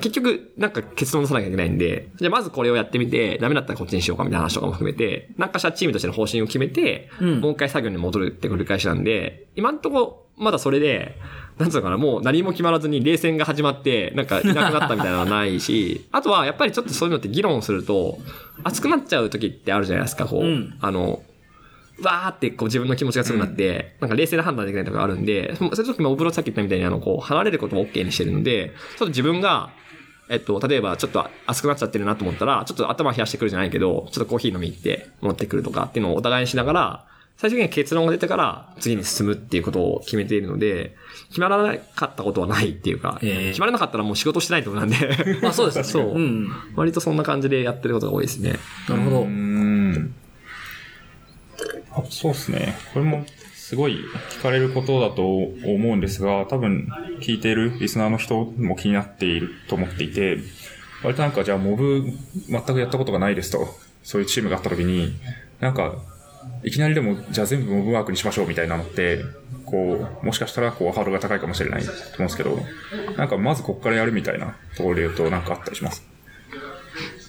[0.00, 11.16] 結局、なんか結論出さなきゃいけないんで、じゃあまずこれをやってみて、ダメだったらこっちにしようかみたいな話とかも含めて、なんかしたチームとしての方針を決めて、うんもう一回作業に戻るって繰り返しなんで、今んとこ、まだそれで、
[11.58, 18.18] なんつうのかな、もう何も決まらずに冷戦が始まって、なんかいなくなったみたいなのはないし、 あとはやっぱりちょっとそういうのって議論すると、
[18.64, 20.42] 熱くなっちゃう時ってあるじゃないですか、こう。
[20.42, 21.22] うんあの、
[22.02, 29.70] わーってこう自分の気持ちが強くなって、なんか冷静な判断できないとかがあるんで、そのそういう時もお風呂さっき言ったみたいにあの、こう、離れることも OK にしてるんで、ちょっと自分が、
[30.28, 37.06] えっと、例えばちょっと熱くなっちゃってるなと思ったら、ちょっと頭冷やしてくるじゃないけど、ちょっとコーヒー飲み行って持ってくるとかっていうのをお互いにしながら、
[37.40, 40.94] 最終的には結論が出てから次に進むっていうことを決めているので、
[41.30, 45.84] 決まらなかったことはないっていうか、ええ決まらなかったらもう仕事してないってことなんで、まあそうですね。
[45.88, 46.50] そううん。
[46.76, 48.58] 割とそんな感じでやってることが多いですね。
[48.90, 49.24] なるほどう。
[49.24, 49.49] ん。
[51.92, 52.74] あそうですね。
[52.92, 53.24] これも
[53.54, 53.98] すごい
[54.30, 55.54] 聞かれることだと思
[55.92, 56.88] うんですが、多分
[57.20, 60.38] 聞いているリスナーの人も気になっていると思っていて、
[61.02, 62.04] 割となんかじゃあモブ
[62.48, 63.68] 全くやったことがないですと、
[64.02, 65.14] そういうチームがあった時に、
[65.60, 65.94] なんか、
[66.62, 69.24] いきなりでもじゃあ全部モブワークにしましょうみたいなのって、
[69.64, 72.58] こう、もしかしたらこうハードルが高いかもしれないと思うんですけど、
[73.16, 76.04] なんかまずここからやるみたいなところで言うとなんかあったりします？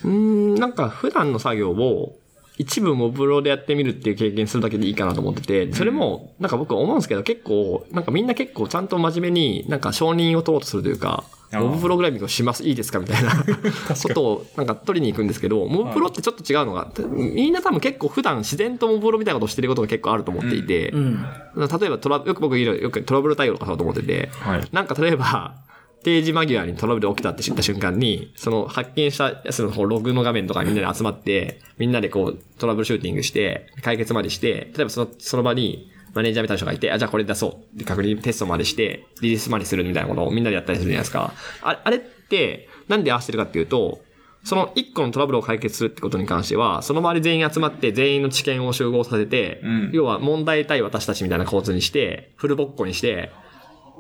[0.04, 2.18] うん、なんか普段の作業を
[2.62, 21.26] 一部モブロでやってみるっていう経験するだけでいいかなと思ってて、それも、なんか僕思うんですけど結構、なんかみんな結構ちゃんと真面目になんか承認を取ろうとするというか、モブプログラミングをします、いいですかみたいなことをなんか取りに行くんですけど、モブプロってちょっと違うのが、みんな多分結構普段自然とモブプロみたいなことをしてることが結構あると思っていて、うん。
[21.56, 24.68] 例えばトラよく僕よくトラブル対応とかそうと思ってて、はい。
[24.72, 25.56] なんか例えば、
[26.04, 37.78] 定時間際にトラブル起きたって知った瞬間に、その発見したやつのログの画面とかみんなで集まって、みんなでこうトラブルシューティングして、解決までして、例えばそのその場にマネージャーみたいな人がいて、あ、じゃあこれ出そう。
[37.78, 41.34] で、確認テストまでして、リリースまでするみたいなことをみんなでやったりするじゃないですか。
[41.62, 44.02] ああれって、なんで合わせてるかっていうと、
[44.44, 53.32] その一個のトラブルを解決するってことに関しては、その周り全員集まって全員の知見を集合させて、うん要は問題対私たちみたいな構図にして、フルボッコにして、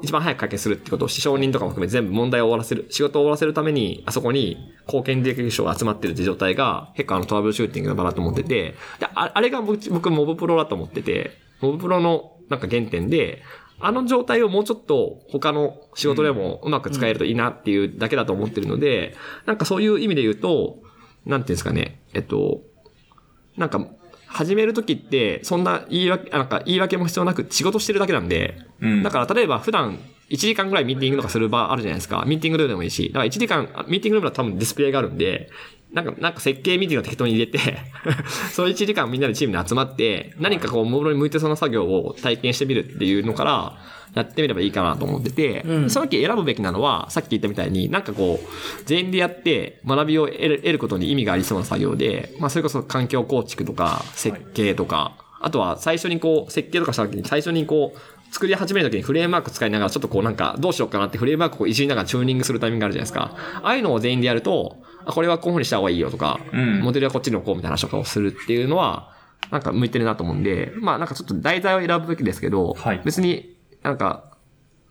[0.01, 11.31] 一番早く解決するってことをし、承認とかも含め全部問題を終わらせる、仕事を終わらせるために、あそこに貢献できる人が集まってるって状態が、結構あのトラブルシューティングの場だと思ってて、でああれが僕、僕モブプロだと思ってて、
[11.61, 13.41] モブプロのなんか原点で、
[13.79, 20.79] あの状態をもうちょっと他の仕事でもうまく使えるといいなっていうだけだと思ってるので、なんかそういう意味で言うと、
[21.25, 22.61] なんていうんですかね、えっと、
[23.57, 23.87] なんか、
[24.33, 32.23] 始めるときって、そんな言い訳、あなんか言い訳も必要なく仕事してるだけなんで、うんだから例えば普段1時間ぐらいミーティングとかする場あるじゃないですか。
[32.25, 33.09] ミーティングルームでもいいし。
[33.09, 35.49] だから1時間、あミーティングルームだと多分ディスプレイがあるんで、
[35.93, 37.59] なんか、なんか設計ミーティングを適当に入れて、
[38.53, 43.77] その1時間みんなでチームで集まって、何かこう、モブロに向いてそうな作業を体験してみるっていうのから、
[44.13, 63.35] やってみればいいかなと思ってて、うんその時選ぶべきなのは、さっき言ったみたいに、なんかこう、全員でやって学びを得る得ることに意味がありそうな作業で、まあそれこそ環境構築とか、設計とか、あとは最初にこう、設計とかした時に最初にこう、作り始める時にフレームワーク使いながらちょっとこうなんかどうしようかなってフレームワークをいじりながらチューニングするタイミングがあるじゃないですか。
[63.61, 69.13] ああいうのを全員でやると、あ、これはこういう風にした方がいいよとか、うんモデルはこっちに置こうみたいな話とかをするっていうのは、
[69.51, 74.31] なんか向いてるなと思うんで、まあなんかちょっと題材を選ぶべきですけど、はい別になんか、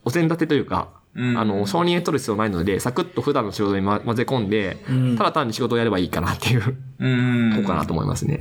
[0.04, 7.08] お膳立てというか、うんあの、承認を取る必要ないので、サクッと普段の仕事にま混ぜ込んで、うんただ単に仕事をやればいいかなっていう、う
[7.50, 7.52] ん。
[7.56, 8.38] こうかなと思いますね。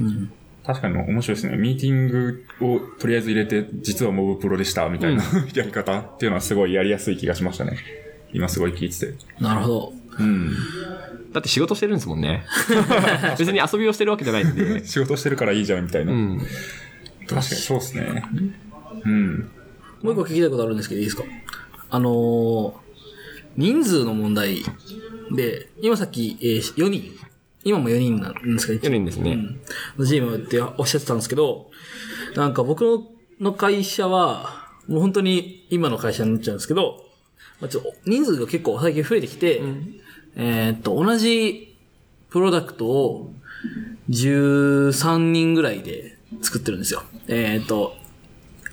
[0.65, 1.57] 確かに面白いですね。
[1.57, 5.23] ミーティングをとりあえず入れて、実はモブプロでした、みたいな、
[5.55, 7.77] やり方っていうのはすごいやりやすい気がしましたね。
[8.33, 9.13] 今すごい聞いてて。
[9.43, 9.93] なるほど。
[10.19, 10.53] うん。
[11.33, 12.45] だって仕事してるんですもんね。
[13.37, 14.85] 別に遊びをしてるわけじゃないんで。
[14.85, 16.11] 仕事してるからいいじゃん、みたいな。
[16.11, 16.39] うん。
[17.27, 18.23] 確かにそうですね。
[19.05, 19.49] うん。
[20.01, 21.23] もう一個聞きたいことあるんですけどいいですか？
[21.91, 22.73] あのー、
[23.57, 24.63] 人数の問題
[25.35, 27.11] で、今さっき、えー、4人、
[27.63, 29.33] 今も4人なんですか？4人ですね。
[29.33, 29.59] うん
[29.97, 31.69] のチームっておっしゃってたんですけど、
[32.35, 32.83] なんか僕
[33.39, 37.05] の会社は、もう本当に今の会社になっちゃうんですけど、
[37.61, 39.61] まあ、ちょっと人数が結構最近増えてきて、
[40.41, 41.75] えーっと、同じ
[42.29, 43.33] プロダクトを
[44.09, 47.03] 13人ぐらいで作ってるんですよ。
[47.27, 47.97] えーっと、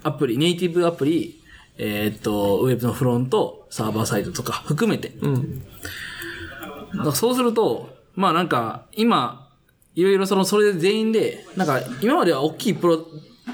[0.04, 1.42] アプリ、ネイティブアプリ、
[1.76, 5.08] えーっと、ウェブのフロント、サーバーサイドとか含めて。
[5.20, 5.60] うん。
[5.60, 9.50] だからそうすると、まあなんか、今、
[9.96, 13.04] いろいろその、それで全員で、なんか、今までは大きいプロ、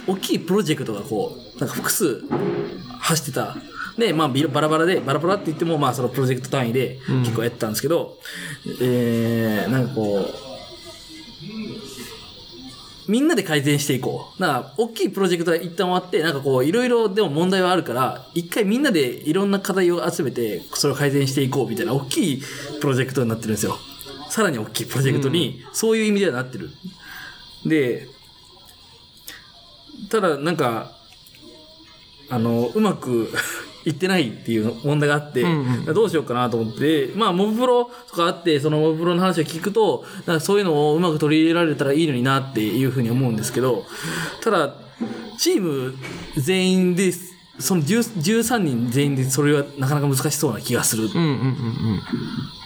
[0.07, 2.21] 大きいプロジェクトがこう、なんか複数
[3.01, 3.57] 走ってた。
[3.99, 8.18] で、まあ、ビバラバラで、バラバラって言っても、まあ、そのプロジェクト単位で結構やってたんですけど、
[8.80, 10.53] えー、なんかこう、
[13.09, 14.40] みんなで改善していこう。
[14.40, 22.43] なんか、大きいプロジェクトが一旦終わって、なんかこう、いろいろでも問題はあるから、一回みんなでいろんな課題を集めて、それを改善していこうみたいな大きい
[22.80, 23.76] プロジェクトになってるんですよ。
[24.30, 26.70] さらに大きいプロジェクトに、そういう意味ではなってる。
[27.66, 28.09] で、
[30.09, 30.93] ただなんか、
[32.30, 33.30] あの、うまく
[33.85, 43.85] いってないっていう問題があって、んどうしようかなと思って、まあ、モブプロとかあって、そのモブプロの話を聞くと、なんかそういうのをうまく取り入れられたらいいのになっていうふうに思うんですけど、
[44.43, 44.74] ただ、
[45.39, 45.95] チーム
[46.37, 47.12] 全員で、
[47.59, 52.01] その10 13人全員でそれはなかなか難しそうな気がするうんうんうんうん。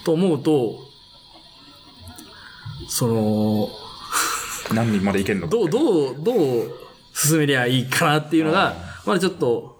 [0.05, 0.79] と思うと、
[2.89, 3.69] その、
[4.75, 5.53] 何人までいけんのか。
[5.53, 6.71] どう、どう、どう
[7.15, 9.76] 進めりゃいいかなっていうのが、まだちょっと、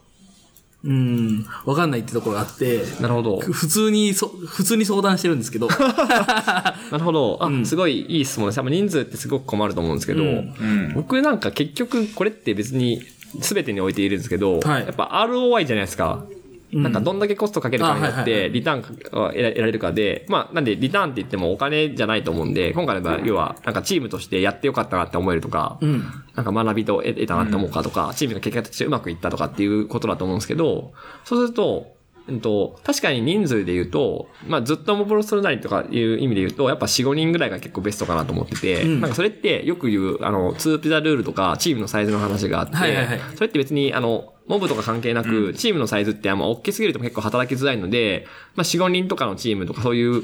[0.87, 3.41] うん、わかんないってところがあって、なるほど。
[3.41, 7.39] 普通にそ、普通に相談してるんですけど、 なるほど。
[7.41, 8.63] あ、うんすごいいい質問です。
[8.63, 10.93] 人数ってすごく困ると思うんですけど、うんうん。
[10.95, 13.03] 僕なんか結局これって別に
[13.41, 16.25] 全てにおいているんですけど、はいやっぱ ROI じゃないですか。
[16.73, 18.89] なんかどんだけコストかけるかによって、リターンが
[19.29, 26.05] 得られるかで、まあ、なんでリターンって言ってもお金じゃないと思うんで、今回の場合、要は、なんかチームとしてやってよかったなって思えるとか、うん。
[26.35, 30.93] なんか学びと得得たなって思うかとか、チームが結果としてうまくいったとかっていうことだと思うんですけど、
[31.25, 31.96] そうすると、
[32.29, 39.01] うんと、確かに人数で言うと、まあずっとモブロするなりとかいう意味で言うと、やっぱ4、5人ぐらいが結構ベストかなと思ってて、うん。
[39.01, 43.21] なんかそれってよく言う、あの、2ピザルールとかチームのサイズの話があって、はいはいはい。
[43.35, 50.23] それって別に、あの、モブとか関係なく、チームのサイズってあんま大きすぎると結構働きづらいので、まあ4、5人とかのチームとかそういう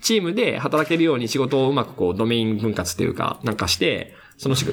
[0.00, 4.66] チームで働けるように仕事をうまくこうドメイン分割っていうか、なんかして、その仕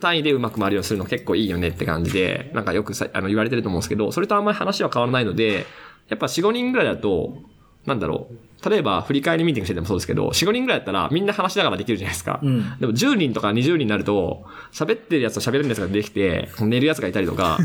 [0.00, 5.64] 単位でうまく回るようにするの結構いいよねって感じで、なんかよくさあの言われてると思うんですけど、それとあんまり話は変わらないので、
[6.12, 7.38] やっぱ4、5人ぐらいだと、
[7.86, 8.70] なんだろう。
[8.70, 12.38] 例えば、振り返りミーティングしててもそうですけど、4、5人ぐらいだったらみんな話しながらできるじゃないですか。
[12.42, 17.58] うんでも10人とか20人になると、喋ってるやつと喋れるやつができて、寝るやつがいたりとか、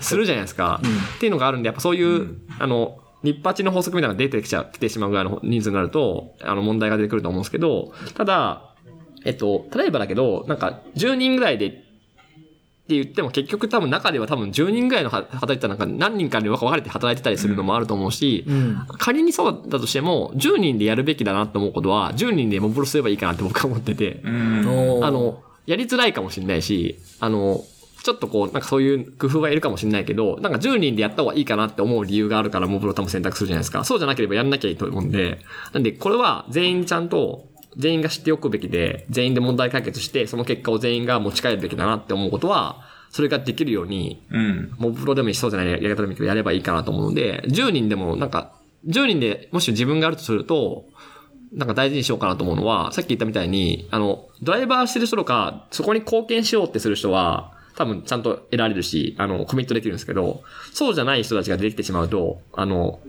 [0.00, 0.80] するじゃないですか。
[1.16, 8.74] っていうのがあるんで、やっぱそういう、あの、日八の法則みたいなのが出てきちゃう、来てしまうぐらいの人数になると、あの、問題が出てくると思うんですけど、ただ、
[9.24, 11.84] えっと、例えばだけど、なんか、10人ぐらいで、
[12.86, 18.86] って言っても結局多分中では多分10人ぐらいのは働いてたなんか何人かに分かれて働いてたりするのもあると思うし、うん。
[18.98, 24.28] 仮にそうだとしても、10人でやるべきだなと思うことは、10人でモブロすればいいかなって僕は思ってて、あ、
[25.10, 27.64] の、やりづらいかもしれないし、あの、
[28.04, 33.82] ちょっとこう、なんかそういう工夫はいるかもしれないけど、なんか10人でやった方がいいかなって思う理由があるからモブロ多分選択するじゃないですか。
[33.82, 35.40] そうじゃなければやんなきゃいいと思うんで、
[35.72, 44.74] なんでこれは全員ちゃんと、全員が知っておくべきで、全員で問題解決して、その結果を全員が持ち帰るべきだなって思うことは、それができるように、うん。
[44.78, 48.52] モブプロでもいいしそうじゃないやり方でもやればいいかなと思うので、10人でもなんか、
[48.86, 50.84] 10人でもし自分があるとすると、
[51.52, 63.00] なんか大事にしようかなと思うのは、さっき言ったみたいに、あの、ドライバーしてる人とか、そこに貢献しようってする人は、多分ちゃんと得られるし、あの、コミットできるんですけど、そうじゃない人たちが出てきてしまうと、あの、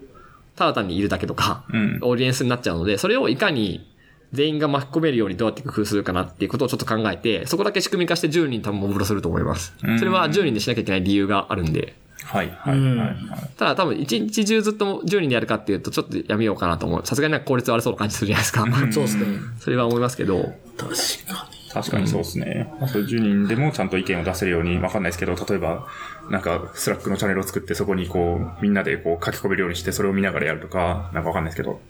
[0.56, 2.00] ただ単にいるだけとか、うん。
[2.02, 3.88] オーディエンスになっちゃうので、それをいかに
[4.34, 9.74] 全員が巻き込めるようにどうやって工夫するかなっていうことをちょっと考えて、そこだけ仕組み化して10人多分モブロすると思います。
[9.84, 11.96] うんそれは10人でしなきゃいけない理由があるんで。
[12.24, 12.80] はい、はい。
[12.80, 13.18] はい
[13.58, 17.06] ただ多分一日中ずっと10人でやるかっていうとちょっとやめようかなと思う。
[17.06, 18.66] さすがになんか効率悪そうな感じするじゃないですか。
[18.92, 19.26] そうですね。
[19.60, 20.54] それは思いますけど。
[20.78, 20.90] 確
[21.28, 21.57] かに。
[21.72, 22.74] 確かにそうですね。
[22.80, 25.88] ういう10人でもちゃんと意見を出せるように、わかんないですけど、例えば、
[26.30, 31.82] なんか、 Slack のチャンネルを作って、そこにこう、みんなでこう書き込めるようにして、それを見ながらやるとか、なんかわかんないですけど、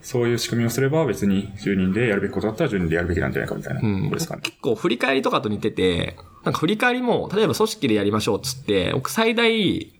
[0.00, 4.42] そういう仕組みをすれば、別に10人でやるべきことだったら10人でやるべきなんじゃないかみたいなうんですかね。
[4.42, 9.92] 結構振り返りとかと似てて、なんか振り返りも、例えば組織でやりましょうっつって、僕最大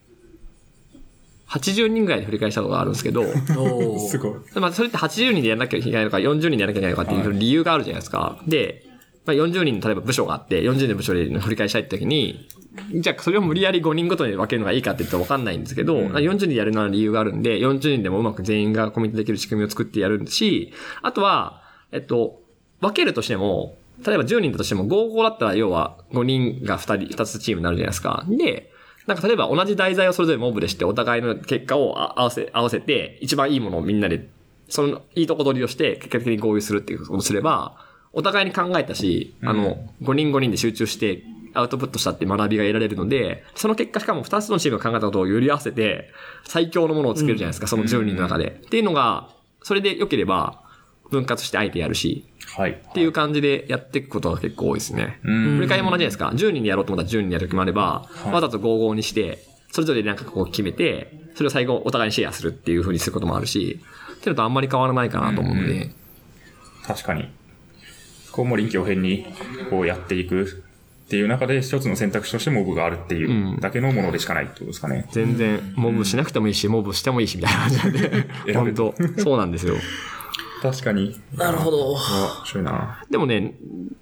[1.48, 3.24] 80人ぐらいで振り返りしたことがあるんですけど、
[4.08, 4.34] すごい。
[4.54, 8.42] まあ、それって80人でやらなきゃいけないのか、40人でやらなきゃいけないのかっていう理由があるじゃないですか。
[8.46, 8.85] で、
[9.26, 12.48] まあ、40人の例えば部署があって、40人の部署で振り返りしたいって時に、
[12.94, 20.72] じゃあそれを無理やり5人ごとに分けるのがいいかって言ったら分かんないんですけど、40人でやるのは理由があるんで、40人でもうまく全員がコミットできる仕組みを作ってやるし、
[21.02, 22.40] あとは、えっと、
[22.80, 28.24] 分けるとしても、例えば10人だとしても5-5だったら要は5人が2人、2つチームになるじゃないですか。
[28.28, 28.70] で、
[29.06, 34.28] なんか例えば同じ題材をそれぞれモブでしてお互いの結果をあ合わせ、合わせて一番いいものをみんなで
[34.68, 37.76] その、いいとこ取りをして、結果的に合意するっていうことをすれば、
[38.16, 46.08] お互いに考えたし、あの、5人5人で集中して、アウトプットしたって学びが得られるので、その結果しかも2つのチームが考えたことをより合わせて、
[46.44, 48.62] 最強のものを作るじゃないですか、その10人の中で。
[48.64, 49.28] っていうのが、
[49.62, 50.62] それで良ければ、
[51.10, 52.70] 分割して相手やるし、はい。
[52.70, 55.20] っていう感じでやっていくことが結構多いですね。
[55.22, 56.28] ん振り返りも同じじゃないですか。
[56.28, 63.78] 10人でやろうと思ったら10人でやる時もあれば、わざと55にして、それぞれなんかこう決めて、それを最後お互いにシェアするっていう風にすることもあるし、
[64.16, 65.90] っていうのとあんまり変わらないかなと思うので、
[66.86, 67.28] 確かに。
[68.36, 69.26] こうも臨機応変に
[69.70, 70.62] こうやっていく
[71.06, 75.06] っていう中で一つの選択肢としてモブがあるっていうだけのものでしかないってことですかね。
[75.12, 79.76] 全然、モブしなくてもいいし、モブしてもいいし、みたいな感じなんで、 本当そうなんですよ。
[80.70, 81.18] 確かに。
[81.34, 81.96] なるほど。
[81.96, 83.04] あ面白いな。
[83.10, 83.54] でもね、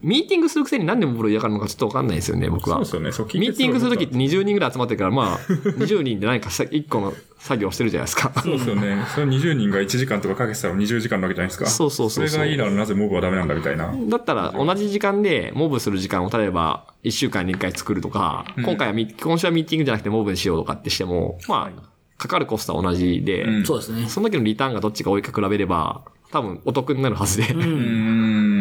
[0.03, 2.77] ミーティングするくせに何でモブロ嫌がるのかちょっとわかんないですよね、僕は。
[2.85, 3.41] そうですよね。
[3.41, 5.39] ミーティングするときって20人ぐらい集まってるから、まあ、
[5.79, 8.33] 20人で何か1個の作業をしてるじゃないですか。
[8.43, 9.05] そうですよね。
[9.15, 11.67] それ20人が1時間とかかけてたら20時間なわけじゃないですか。
[11.67, 13.95] そうそうそうそうそれがいいならなぜモブはダメなんだみたいな。
[14.09, 21.83] だったら同じ時間でモブする時間を例えば1週間に1回作るとか、今回はミ今週はミーティングじゃなくてモブにしようとかってしても、まあ、
[22.17, 24.09] かかるコストは同じで、うんそうですね。
[24.09, 26.03] その時のリターンがどっちが多いか比べれば、
[26.35, 27.65] 多分お得になるはずで、うー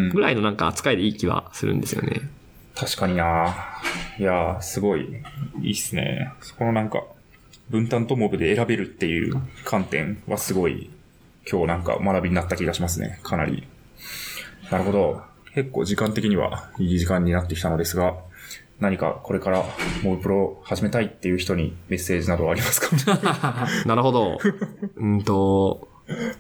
[0.08, 0.10] ん。
[0.10, 2.22] ぐらいのなんか扱いでいい気はするんですよね。
[2.76, 3.56] 確かにな
[4.20, 5.08] いやー、すごい、
[5.62, 6.32] いいっすね。
[6.42, 7.04] そこのなんか、
[7.70, 10.92] 分担とモブで選べるっていう観点はすごい、
[11.52, 13.20] 今日なんか学びになった気がしますね。
[13.24, 13.64] かなり。
[14.72, 15.22] なるほど。
[15.56, 18.16] 結構時間的にはいい時間になってきたのですが、
[18.80, 19.64] 何かこれから
[20.04, 22.90] モブプロを始めたいっていう人にメッセージなどはありますか？
[23.86, 24.38] なるほど。
[24.98, 25.88] うんと、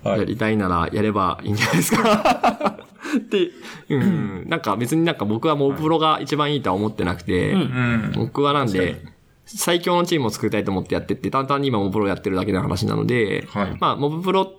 [0.04, 2.80] はいやりたいならやればいいんじゃないですか。
[3.18, 3.52] って、
[3.90, 8.12] うん、なんか別になんか僕はモブプロが一番いいとは思ってなくて、うん。
[8.16, 9.02] 僕はなんで、
[9.46, 14.52] 最強のチームを作りたいと思ってやってって、単々に今モブプロやってるだけの話なので、はいまあ、モブプロ、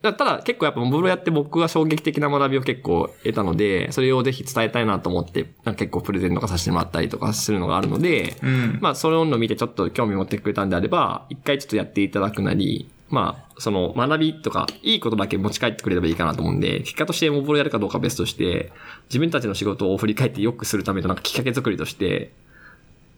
[0.00, 8.78] だただ結構やっぱモブプロやって僕は衝撃的な学びを結構得たので、それをぜひ伝えたいなと思って、なんか結構プレゼンとかさせてもらったりとかするのがあるので、うん。
[8.80, 18.72] まあ、それを見てちょっと興味持ってくれたんであれば、一回ちょっとやっていただくなり、まあ、その学びとか、いいことだけ持ち帰ってくれればいいかなと思うんで、結果としてモブロやるかどうかは別として、
[19.10, 22.32] 自分たちの仕事を振り返って良くするためのなんかきっかけ作りとして、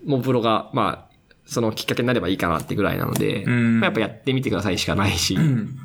[0.05, 1.15] モブロが、まあ、
[1.47, 3.79] そのきっかけになればいいかなってぐらいなので、ん。
[3.79, 5.39] まあ、やっぱやってみてくださいしかないし、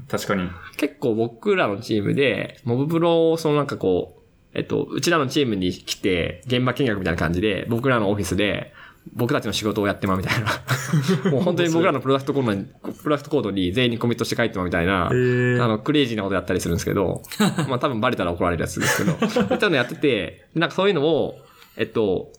[0.10, 0.50] 確かに。
[0.78, 8.74] 結構僕らのチームで、モブプロをそのなんかこう、えっと、うちらのチームに来て、現場見学みたいな感じで、僕らのオフィスで、
[9.14, 10.50] 僕たちの仕事をやってまうみたいな。
[11.32, 12.66] もう本当に僕らのプロダクトコードに、
[13.02, 17.24] プロダクトコードに全員にコミットして書いてまうみたいな、あの、クレイジーなことやったりするんですけど、
[17.70, 21.40] まあ多分バレたら怒られるやつですけど、そういったのやってて、なんかそういうのを、
[21.78, 22.32] えっと、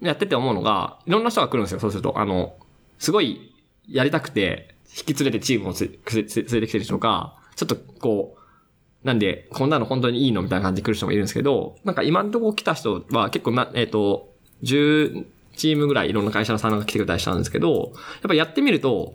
[0.00, 2.18] やってて思うのが、いろんな人が来るんですよ、そうすると。
[2.18, 2.54] あの、
[2.98, 3.54] すごい
[3.88, 15.26] やりたくて、引き連れてチームをつ連れてきてる人とか、ちょっとこう、なんで、こんなの本当にいいのみたいな感じで来る人もいるんですけど、なんか今のところ来た人は結構な、えっ、と、10
[15.56, 19.14] チームぐらいいろんな会社のさんが来てくれたりしたんですけど、やっぱやってみると、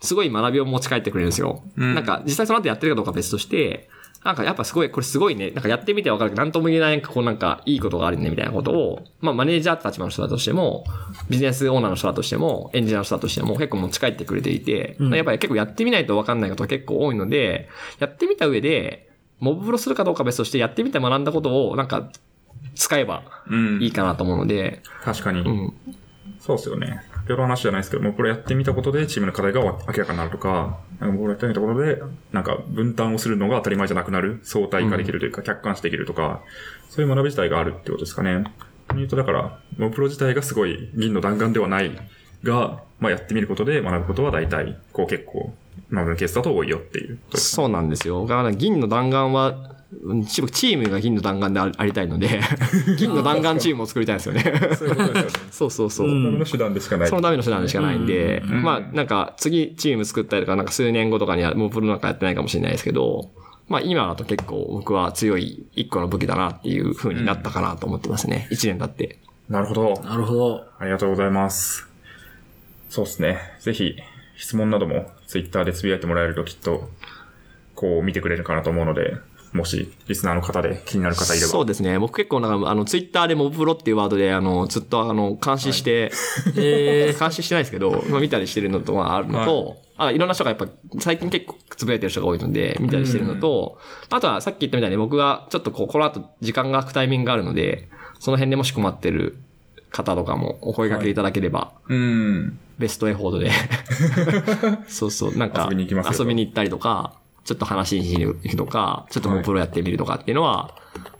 [0.00, 1.62] すごい学びを持ち帰ってくれるんですよ。
[1.76, 1.94] うん。
[1.94, 3.88] なんか実際その後やってるかどうかは別として、
[4.24, 6.30] なんかやっぱすごい、これすごいね、なんかやってみてわかる。
[6.30, 10.84] けど、なんとも言えない、なんかこうなんかいいことがあるね、みたいなことを、まあマネージャーって立場の人だとしても、
[11.30, 17.68] ビジネスオーナーの人だとしても、エンジニアの人だとしても結構持ち帰ってくれていて、やっぱり結構やってみないとわかんないことが結構多いので、
[18.00, 19.08] やってみた上で、
[19.38, 22.10] モブプロするかどうかは別として、やってみて学んだことを、なんか、
[22.74, 23.82] 使えばうん。
[23.82, 25.40] いいかなと思うので、確かに。
[25.40, 25.72] うん。
[26.40, 27.02] そうですよね。
[27.26, 32.00] 先ほどの話じゃないですけども、これやってみたことでチームの課題が明らかになるとか、なんかこれやってみたことで、
[32.32, 36.42] なんか分担をするのが当たり前じゃなくなる、相対化できるというか、客観視できるとか、
[36.88, 38.44] そういう学び自体があるってことですかね。
[38.94, 41.90] 言うとだから、モブプロ自体がすごい銀の弾丸ではない
[42.44, 45.52] が、まあやってみることで学ぶことは大体、こう結構、
[45.90, 47.18] 今のケースだと多いよっていう。
[47.34, 48.22] そうなんですよ。
[48.26, 49.75] だから銀の弾丸は、うん
[50.26, 52.40] チームが銀の弾丸であありたいので、
[52.98, 54.42] 銀の弾丸チームを作りたいんですよね。
[54.76, 55.28] そういうことですよね。
[55.50, 56.08] そうそうそう。
[56.08, 57.08] そのための手段でしかない。
[57.08, 63.30] そのための手段でしかないんで、うんまあなんか次チーム作ったりとか、なんか数年後とかにはもうプロなんかやってないかもしれないですけど、
[63.68, 68.48] まあ今だと結構僕は強い一個の武器だなっていう風になったかなと思ってますね。
[68.50, 69.18] 一、年経って。
[69.48, 70.02] なるほど。
[70.02, 70.64] なるほど。
[70.80, 71.88] ありがとうございます。
[72.88, 73.38] そうですね。
[73.60, 73.96] ぜひ、
[74.36, 76.88] 質問などもツイッターでつぶやいてもらえるときっと、
[77.74, 79.16] こう見てくれるかなと思うので、
[79.56, 81.48] もし、リスナーの方で気になる方いれば。
[81.48, 81.98] そうですね。
[81.98, 86.12] 僕結構なんか、あの、ツイッターでモブプロっていうワードで、あの、ずっとあの、監視して、
[86.56, 90.68] えー、監視してないですけど、まあ見たりしてるのとはあるのと、あ、いろんな人がやっぱ、
[91.00, 93.78] 最近結構つぶやいてる人が多いので、見たりしてるのと、
[94.10, 97.88] あとはさっき言ったみたいに僕がちょっとこう、この後時間が空くタイミングがあるので、
[98.18, 99.38] その辺でもし困ってる
[99.90, 102.58] 方とかもお声掛けいただければ、うん。
[102.78, 103.50] ベストエフォードで、
[104.88, 107.14] そうそう、なんか、遊びに行きますよと遊びに行ったりとか、
[107.46, 110.74] ちょっと話しに行くとか、ちょっともうプロやってみるとかっていうのは、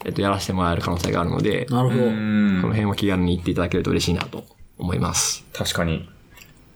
[0.04, 2.02] えっと、やらせてもらえる可能性があるので、なるほど。
[2.02, 4.44] この辺は気軽に行っていただけると嬉しいなと
[4.76, 5.46] 思います。
[5.52, 6.08] 確かに。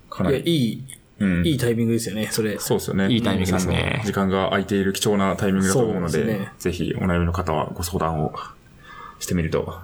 [0.08, 0.44] かなや、り。
[0.44, 0.84] いい、
[1.18, 2.60] うんいいタイミングですよね、それ。
[2.60, 3.08] そうですよね。
[3.12, 8.32] いいタイミングですね時間が空いている貴重なタイミングだと思うので、ですねぜひお悩みの方はご相談を
[9.18, 9.80] してみると、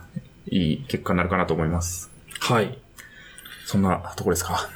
[0.49, 2.11] いい結果になるかなと思います。
[2.39, 2.79] はい。
[3.65, 4.69] そんなところですか。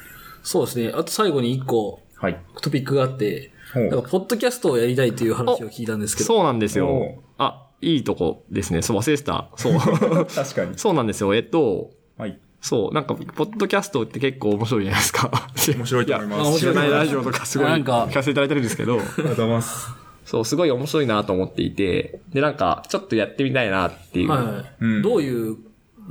[0.43, 0.91] そうですね。
[0.93, 2.39] あと最後に一個はい。
[2.61, 6.27] トピックがあって、なんか、ポッドキャストをやりたいという話を聞いたんですけど。
[6.27, 7.23] そうなんですおよ。
[7.37, 8.81] あ、いいとこですね。
[8.81, 9.49] そう、忘れてた。
[9.55, 9.73] そう。
[10.33, 10.77] 確かに。
[10.77, 11.33] そうなんですよ。
[11.35, 12.37] えっと、はい。
[12.61, 15.31] そう、なんか、ポッドキャストって結構面白いじゃないですか。
[15.75, 16.41] 面白いと思います。
[16.41, 19.89] いや面白い知らないラジオとかすごいなんか聞かせていただいてるんですけど、ありがとうございます。
[20.25, 24.29] そう、すごい面白いなと思っていて、で、なんか、ちょっとやってみたいなっていう。
[24.29, 25.57] はいはい、うんどういう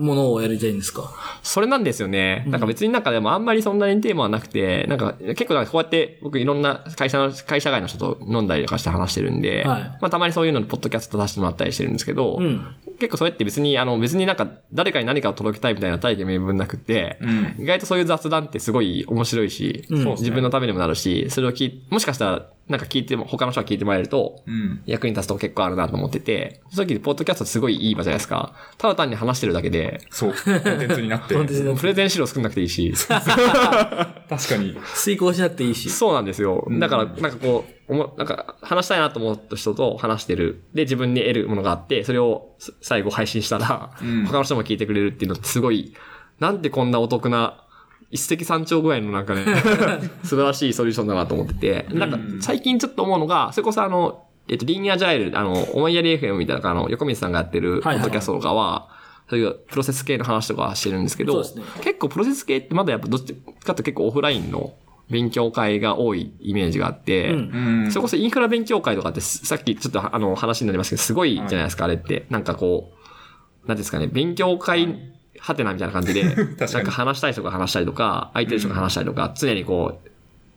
[0.01, 1.13] ものをやりたいんですか？
[1.43, 2.45] それなんですよね。
[2.49, 12.75] なんか別になんかでもあんまりそんなにテーマはなくて、なんか結構なんかこうやって僕いろんな会社の、会社外の人と飲んだりとかして話してるんで、はいまあたまにそういうのにポッドキャスト出してもらったりしてるんですけど、うん。
[12.99, 17.57] 結構それって別にあの別になんか誰かに何かを届けたいみたいな大義名分なくて、うん。
[17.59, 24.81] 意外とそういう雑談ってすごい面白いし、自分のためにもなるし、それを聞いもしかしたらなんか聞いても、他の人が聞いてもらえると、うん。
[24.87, 28.55] 役に立つとこ結構あるなと思ってて、その時にポッドキャストすごいいい場じゃないですか。
[28.79, 30.33] ただ単に話してるだけで、そう。
[30.33, 31.35] コンテンツになって。
[31.35, 34.77] コンテンツになってプレゼン資料作んなくていいし、確かに。
[34.95, 35.91] 遂行しなくていいし。
[35.91, 36.65] そうなんですよ。
[36.79, 40.63] だから、なんかこう、おもなんか話したいなと思った人と話してる。
[40.75, 45.93] で、自分に得るものがあって、それをす最後配信したら、うん他の人も聞いてくれるっていうのってすごい、
[46.39, 47.65] なんでこんなお得な、
[48.11, 49.45] 一石三鳥ぐらいのなんかね、
[50.25, 58.05] 素晴らしいソリューションだなと思ってて、なんか最近ちょっと思うのが、それこそあの、えっと、リーニアジャイル、あの、思いやり FM みたいな、あの、横水さんがやってる、ポはいはい。
[58.05, 58.89] ッドキャストとかは、
[59.29, 61.49] そういうプロセス系の話とかはしてるんですけど、ね。
[61.83, 63.35] 結構プロセス系ってまだやっぱどっち
[63.65, 64.73] かって結構オフラインの
[65.09, 67.83] 勉強会が多いイメージがあって、うん。
[67.85, 67.91] うん。
[67.93, 72.27] それこそインフラ勉強会とかってすさっきちょっとあの話になりますけど、すごいじゃないですか、あれって。
[72.29, 74.99] なんかこう、なんていうんですかね、勉強会、
[75.41, 76.37] はてなみたいな感じで、 なん
[76.85, 80.11] か話したい人が話したりとか、空いてる人が話したりとか、常にこう、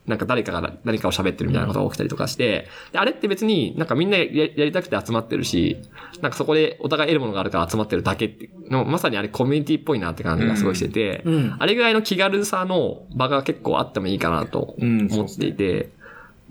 [0.05, 5.77] なんか誰かが何かを喋ってるみたいなことが起きたりとかして、であれって別になんかみんなややりたくて集まってるし、
[6.21, 11.55] なんかそこでお互い得るものがあるから集まってるだけって、のまさにあれコミュニティっぽいなって感じがすごいしてて、うん。
[11.57, 15.89] あれぐらいの気軽さの場が結構あってもいいかなとうん思っていて、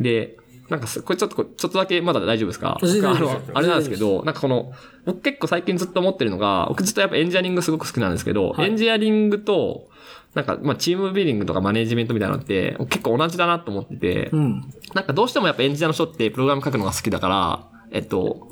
[0.01, 0.39] で、
[0.69, 2.79] なんかす、これちょっとこ、ちょっとだけまだ大丈夫ですか？
[2.81, 4.73] あのあれなんですけど、なんかこの、
[5.05, 8.69] 僕結構最近ずっと思ってるのが、僕ずっとやっぱエンジニアリングすごく好きなんですけど、はい。
[8.69, 9.91] エンジニアリングと、
[10.35, 14.63] なんか、まあ、チームビルディングとかマネジメントみたいなのって、結構同じだなと思ってて、うん。
[14.95, 18.49] なんかどうしてもやっぱエンジニアの人ってプログラム書くのが好きだから、えっと、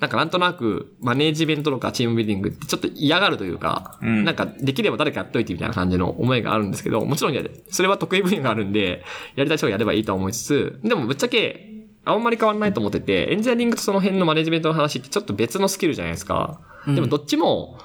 [0.00, 4.24] なんかなんとなくマネジメントとかチームビルディングってちょっと嫌がるというか、うん。
[4.24, 11.68] なんかできれば誰かやっといてみたいな感じの思いがあるんですけど、もちろんやそれは得意分野があるんで、やりたい人がやればいいとは思いつつ、でもぶっちゃけ、
[12.04, 16.60] あんまり変わらないと思ってて、エンジニアリングとその辺のマネジメントの話ってちょっと別のスキルじゃないですか。
[16.86, 17.78] でもどっちも、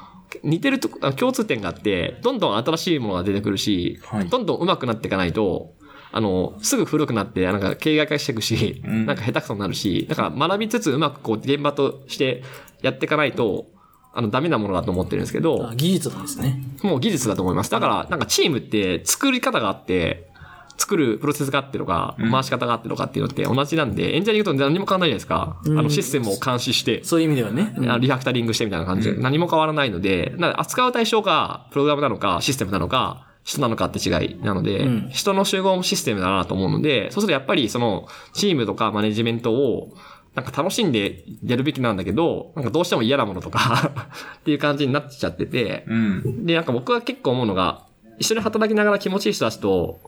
[0.43, 4.29] 似てるとこ、あ共通点があって、どんどん新しいものが出てくるし、はい。
[4.29, 5.73] どんどん上手くなっていかないと、
[6.15, 12.43] あの、すぐ古くなって、なんか経営化していくし、んなんか下手くそになるし、だから学びつつうまくこう現場として
[12.83, 13.65] やっていかないと、
[14.13, 16.61] あの、ダメなものだと思ってるんですけどあ、技術なんですね。
[16.83, 17.71] もう技術だと思います。
[17.71, 20.29] だから、なんかチームって作り方があって、
[20.77, 25.57] 作るプロセスがあってとか、回し方があってとかっていうのって同じなんで、エンジニアリングと何も変わらないじゃないですか。
[25.65, 27.73] あの、システムを監視して、そういう意味ではね。
[27.99, 39.93] リファクタリングしてみたいな感じで、何も変わらないので、扱う対象がプログラムなのか、システムなのか、人なのかって違いなので、うん人の集合もシステムだなと思うので、そうするとやっぱりその、チームとかマネジメントを、
[40.35, 43.91] なんか楽しんでやるべきなんだけど、なんかどうしても嫌なものとか
[44.39, 46.45] っていう感じになっちゃってて、うん。
[46.45, 47.85] で、なんか僕は結構思うのが、
[48.17, 49.99] 一緒に働きながら気持ちいい人たちと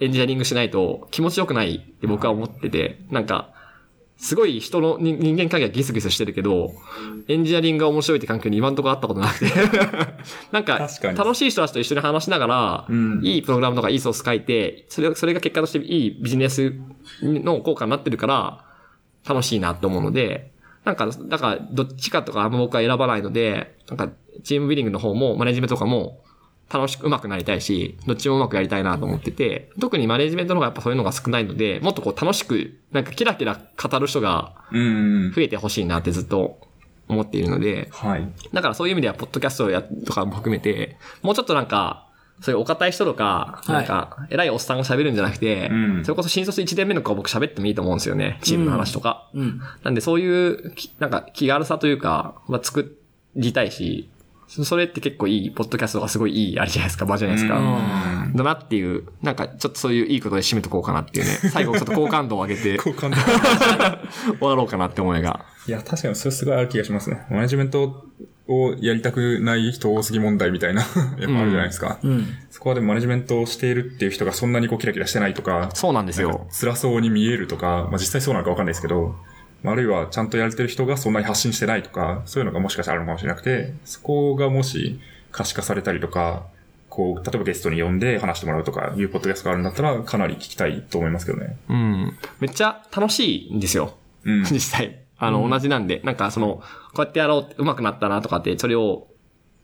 [0.00, 3.50] エンジニアリングしないと気持ちよくないって僕は思ってて、なんか、
[4.20, 6.74] すごい人の人人間関係がギスギスしてるけど、
[7.26, 9.46] エンジニアリングが面白いって環境に今んとこあったことなくて。
[10.52, 16.74] なんか楽しい人たちと一緒に話しながら、うんいいプログラムとかいいソース書いて、それ、それが結果としていいビジネス
[17.22, 18.64] の効果になってるから、
[19.26, 20.52] 楽しいなって思うので、
[20.84, 24.10] なんか、だから、どっちかとかあんま僕は選ばないので、なんか、
[24.44, 26.22] チームビルディングの方も、マネジメントとかも、
[26.72, 35.32] 楽しく上手くなりたいし、どっちも上手くやりたいなと思ってて、特にマネジメントの方がやっぱそういうのが少ないので、もっとこう楽しく、なんかキラキラ語る人がうん。
[35.34, 36.60] 増えてほしいなってずっと
[37.08, 38.32] 思っているので、はい。
[38.52, 42.06] だからそういう意味では、ポッドキャストをや、とかも含めて、もうちょっとなんか、
[42.40, 48.38] そういうお堅い人とか、はいなんか、偉いおっさんが喋るんじゃなくて、うんそれこそ新卒1年目の子は僕喋ってもいいと思うんですよね。
[48.42, 49.28] チームの話とか。
[49.34, 49.60] うん。
[49.82, 52.96] なんでそういう、きなんか気軽さというか、は作
[53.36, 54.08] りたいし、
[54.50, 57.54] それって結構いい、ポッドキャストがすごいいいあれじゃないですか、場じゃないですか。
[58.34, 61.32] だなっていう、なんかちょっとそういういいことで締めとこうかなっていうね。
[61.52, 63.16] 最後ちょっと好感度を上げて好感度
[64.38, 65.44] 終わろうかなって思いが。
[65.68, 67.22] いや、確かにそれすごいある気がしますね。
[67.30, 68.06] マネジメント
[68.48, 70.80] をやりたくない人多すぎ問題みたいな、
[71.20, 71.98] やっぱあるじゃないですか。
[72.02, 72.26] うん。
[72.50, 76.48] そこはでもマネジメントをしているっていう人がそんなにこうキラキラしてないとか、そうなんですよ。
[76.50, 79.14] 辛そうに見えるとか、まあ実際そうなのかわかんないですけど、ま
[79.64, 85.00] ああるいはちゃんとやれてる人がそんなに発信してないとか、そういうのがもしかしたらあるのかもしれなくて、そこがもし
[85.32, 86.46] 可視化されたりとか、
[86.88, 91.56] こう、例えばゲストに呼んで話してもらうとかいうポッドキャストがあるんだったら、かなり聞きたいと思いますけどね。
[91.68, 92.18] うん。
[92.40, 93.94] めっちゃ楽しいんですよ。
[94.24, 94.44] うん。
[94.44, 94.98] 実際。
[95.16, 96.62] あの、同じなんで、なんかその、
[96.94, 99.06] こうやってやろう、上手くなったなとかって、それを、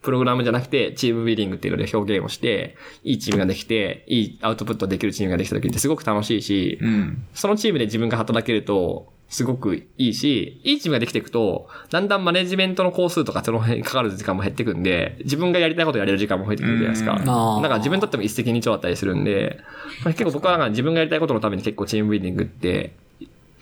[0.03, 7.25] プログラムじゃなくて、チームビルディングっていうので表現をして、いいチームができて、いいアウトプットできるチームができた時ってすごく楽しいし、うん。
[7.33, 17.13] そのチームで自分が働けると、すごくいいし、いいチームができていくと、だんだんマネジメントの工数とかその辺にかかる時間も減ってくんで、自分がやりたいことやれる時間も増えてくるじゃないですか。
[17.13, 19.59] うんから自分にとっても一石二鳥だったりするんで、
[20.03, 22.93] まあ結構僕はなんか自分がやりたいことのために結構チームビルディングって、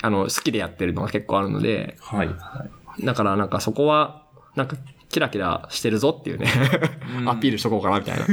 [0.01, 2.27] あの、好きでやってるのが結構あるので、はい。
[2.27, 2.35] はい
[3.03, 4.23] だからなんかそこは、
[4.55, 4.77] なんか
[5.09, 6.47] キラキラしてるぞっていうね、
[7.25, 8.25] アピールしとこうかなみたいな。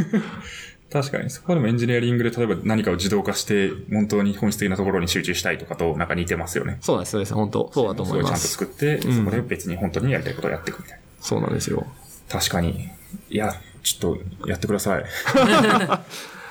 [0.93, 6.77] 確かに、そこはでもエンジニアリングで例えば何かを自動化して、本当に本質的なところに集中したいとかとなんか似てますよね。
[6.81, 7.35] そうです、そうです。
[7.35, 8.49] 本当そうだと思いまそれをちゃんとす。
[8.49, 11.03] 作って、んそこで別に本当にやりたいことをやっていくみたいな。
[11.21, 11.87] そうなんですよ。
[12.29, 12.89] 確かに。
[13.31, 15.05] いや、ちょっとやってください。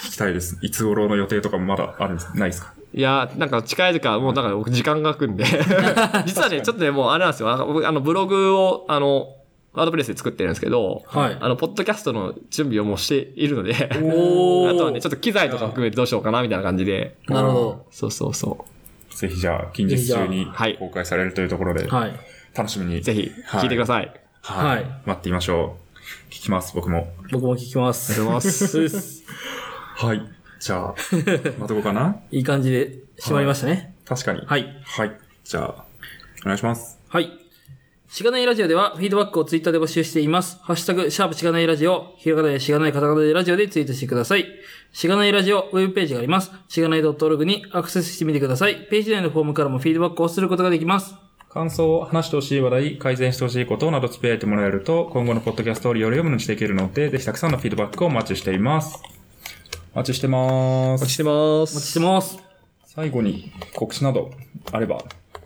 [0.02, 0.58] 聞きたいです。
[0.62, 2.74] いつ頃の予定とかもまだあるんですないですか？
[2.94, 5.46] いやー、なんか近い時間、もうだから僕時間が空くんで。
[6.26, 7.50] 実はね、ちょっとね、もうあれなんですよ。
[7.52, 7.58] あ
[7.92, 9.28] の、ブログを、あの、
[9.74, 13.72] ワードプレスで作ってるんですけど、はいあの、ポッドキャストの準備をもうしているので、
[14.03, 17.17] おーあとはね、ちょっと機材とか含めてどうしようかな、みたいな感じで。
[17.28, 18.65] なるほそうそうそ
[19.15, 21.95] ぜひじゃあ、近日中にはい公開されるというところで、ど。
[21.95, 22.13] はい。
[22.53, 22.97] 楽しみに。
[22.99, 23.01] う。
[23.01, 24.11] ぜひ、聞いてください。
[24.41, 24.78] はい。
[24.78, 25.78] はい待っていましょ
[26.30, 26.34] う。
[26.34, 27.13] 聞きます、僕も。
[27.32, 28.13] 僕も聞きます。
[28.13, 29.24] ありがとうございますそうです。
[29.95, 30.22] はい。
[30.59, 30.95] じゃあ、
[31.59, 32.17] またこうかな？
[32.32, 33.95] いい感じで締まりましたね。
[34.05, 34.41] 確かに。
[34.45, 34.82] はい。
[34.84, 35.11] はい。
[35.43, 35.86] じゃあ、
[36.43, 36.99] お願いします。
[37.09, 37.41] はい。
[38.14, 40.59] しがないラジオではフィードバックをツイッターで募集しています。
[40.64, 44.45] ハッシュタグ、シャープしがないラジオ、ひらがなでしがないカタカナでラジオでツイートしてください。
[44.91, 46.51] しがないラジオウェブページがあります。
[46.68, 48.86] しがない .org にアクセスしてみてください。
[48.89, 51.16] ページ内のフォームからもフィードバックをすることができます。
[51.47, 58.99] 感想を話してほしい話題、改善してほしいことなどつぶやいてもらえると、今後のポッドキャストをより読むのにしていけるので、ぜひたくさんのフィードバックをお待ちしています。
[59.95, 61.14] お待ちしてまお待ちす。
[61.14, 61.93] してまお待ちしす。
[61.93, 62.38] てます。
[62.88, 64.32] 最後に告知など
[64.74, 65.01] あれば、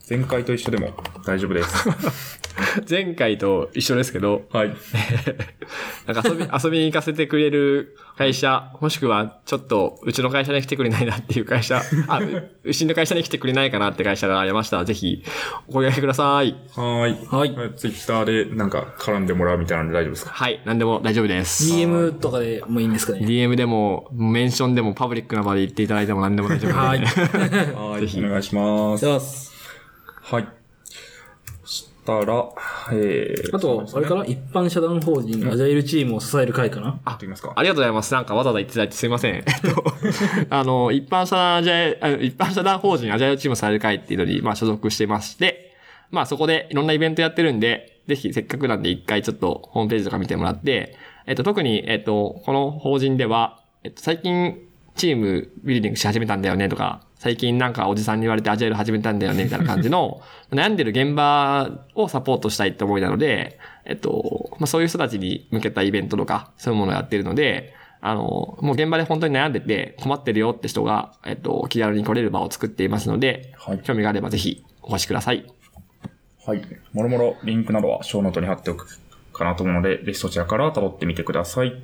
[0.08, 0.93] 前回と一緒でも
[1.26, 1.89] 大丈夫です。
[2.89, 4.70] 前回と一緒ですけど、はい。
[6.08, 15.24] なんか遊び、 遊びに行かせてくれる会社、もしくは、ちょっと、うちの会社に来てくれないなっていう会社、あ、ううちの会社に来てくれないかなって会社がありましたら、ぜひ、
[15.68, 16.56] お声掛けください。
[16.76, 17.28] はーい。
[17.28, 20.32] はいツイッターでなんか絡んでもらうみたいなので大丈夫ですか？
[20.32, 21.74] はい、何でも大丈夫です。
[21.74, 27.20] DM とかでもいいんですかね？DM でも、メンションでも、パブリックな場で言っていただいても何でも大丈夫です。
[27.20, 27.91] はい。
[27.91, 28.01] はい。
[28.01, 29.55] ぜひお願いします。
[30.28, 30.47] はい。
[31.63, 32.49] そしたら、
[32.91, 34.26] えー、あと、あれかな？
[34.26, 36.99] 一般社団法人アジャイルチームを支える会かな？
[37.05, 37.53] あ、と言いますか。
[37.55, 38.11] ありがとうございます。
[38.11, 39.36] なんかわざわざ言っていただいてすいません。
[39.38, 39.84] えっと、
[40.49, 45.76] あの、一般社団アジャイあ一般社団法人アジャイルチームされる会っていうのに、まあ所属してまして、
[46.09, 50.95] まあそこでいろんなイベントやってるんで、ぜひせっかくなんで一回ちょっとホームページとか見てもらって、
[51.28, 54.57] えっと、特に、えっと、この法人では、えっと、最近、
[54.95, 75.45] チームビルディングし始めたんだよねとか、最近なんかおじさんに言われてアジャイル始めたんだよねみたいな感じの、 悩んでる現場をサポートしたいって思いなので、えっと、まあ、そういう人たちに向けたイベントとか、そういうものをやってるので、あの、もう現場で本当に悩んでて困ってるよって人が、えっと、気軽に来れる場を作っていますので、はい興味があればぜひお越しください。
[76.45, 76.61] はい。
[76.93, 78.99] もろもろリンクなどはショーノートに貼っておく
[79.34, 81.70] かなと思うので、ぜひそちらから辿ってみてください。
[81.70, 81.80] はい。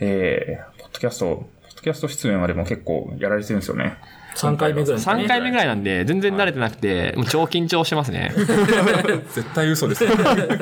[0.00, 1.46] えー、ポッドキャスト、
[1.86, 3.96] キャスト出演はでも結構やられてるんですよね。
[4.34, 5.24] 3回目ぐらいですね。
[5.24, 8.32] 3回目ぐらいなんで、全然慣れてなくて、もう超緊張してますね。
[9.32, 10.04] 絶対嘘です。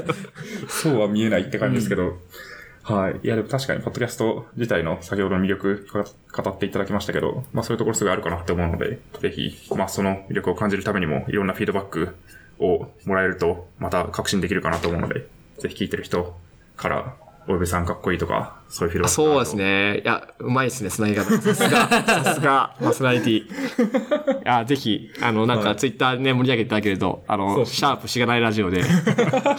[0.68, 2.18] そうは見えないって感じですけど。
[2.82, 3.26] はい。
[3.26, 12.14] いや、でも確かに、ポッドキャスト自体の先ほどの魅力か語っていただきましたけど、まあそういうところすごいあるかなって思うので、ぜひ、まあその魅力を感じるためにも、いろんなフィードバック
[12.59, 15.26] をもらえると、また確信できるかなと思うので、
[15.56, 16.38] ぜひ聞いてる人
[16.76, 17.14] から、
[17.46, 19.96] およべさんかっこいいとか、そういうフィードバックがあるとそうです。
[19.96, 20.00] ね。
[20.02, 21.24] いや、うまいですね、繋ぎ方。
[21.24, 21.88] さすが、
[22.24, 23.36] さすが、パーソナリティ。
[23.38, 23.46] い
[24.44, 28.82] や、ぜひ、あの、なんか、ツイッターでね、盛り上げていただけると、あの、シャープしがないラジオで、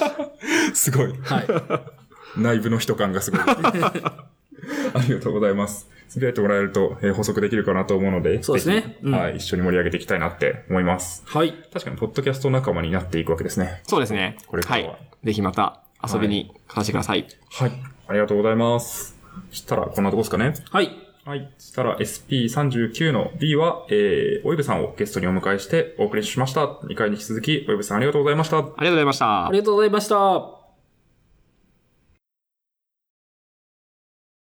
[0.74, 1.14] すごい。
[1.24, 2.42] はい。
[2.42, 3.42] 内部の人感がすごい。
[3.46, 5.90] ありがとうございます。
[6.10, 11.24] つぶやいてもらえると、えー補足できるかなと思うので、そうですねうんはい、一緒に盛り上げていきたいなって思います。
[11.26, 11.54] はい。
[11.74, 13.82] 確かに、ポッドキャスト仲間になっていくわけですね。
[13.84, 14.38] そうですね。
[14.48, 15.26] これからははい。
[15.26, 15.82] ぜひまた
[16.12, 17.28] 遊びに来させてください。
[17.52, 17.72] はい。
[18.08, 19.18] ありがとうございます。
[19.50, 20.54] そしたら、こんなとこですかね。
[20.70, 20.90] はい。
[21.26, 21.50] はい。
[21.58, 26.66] そしたら SP39 の B は、えー、おいぶさんをゲストにお迎えしてお送りしました。
[26.66, 28.60] 2回に引き続き、おいぶさんありがとうございました。
[28.60, 29.52] ありがとうございましたあ。
[29.52, 30.55] りがとうございました。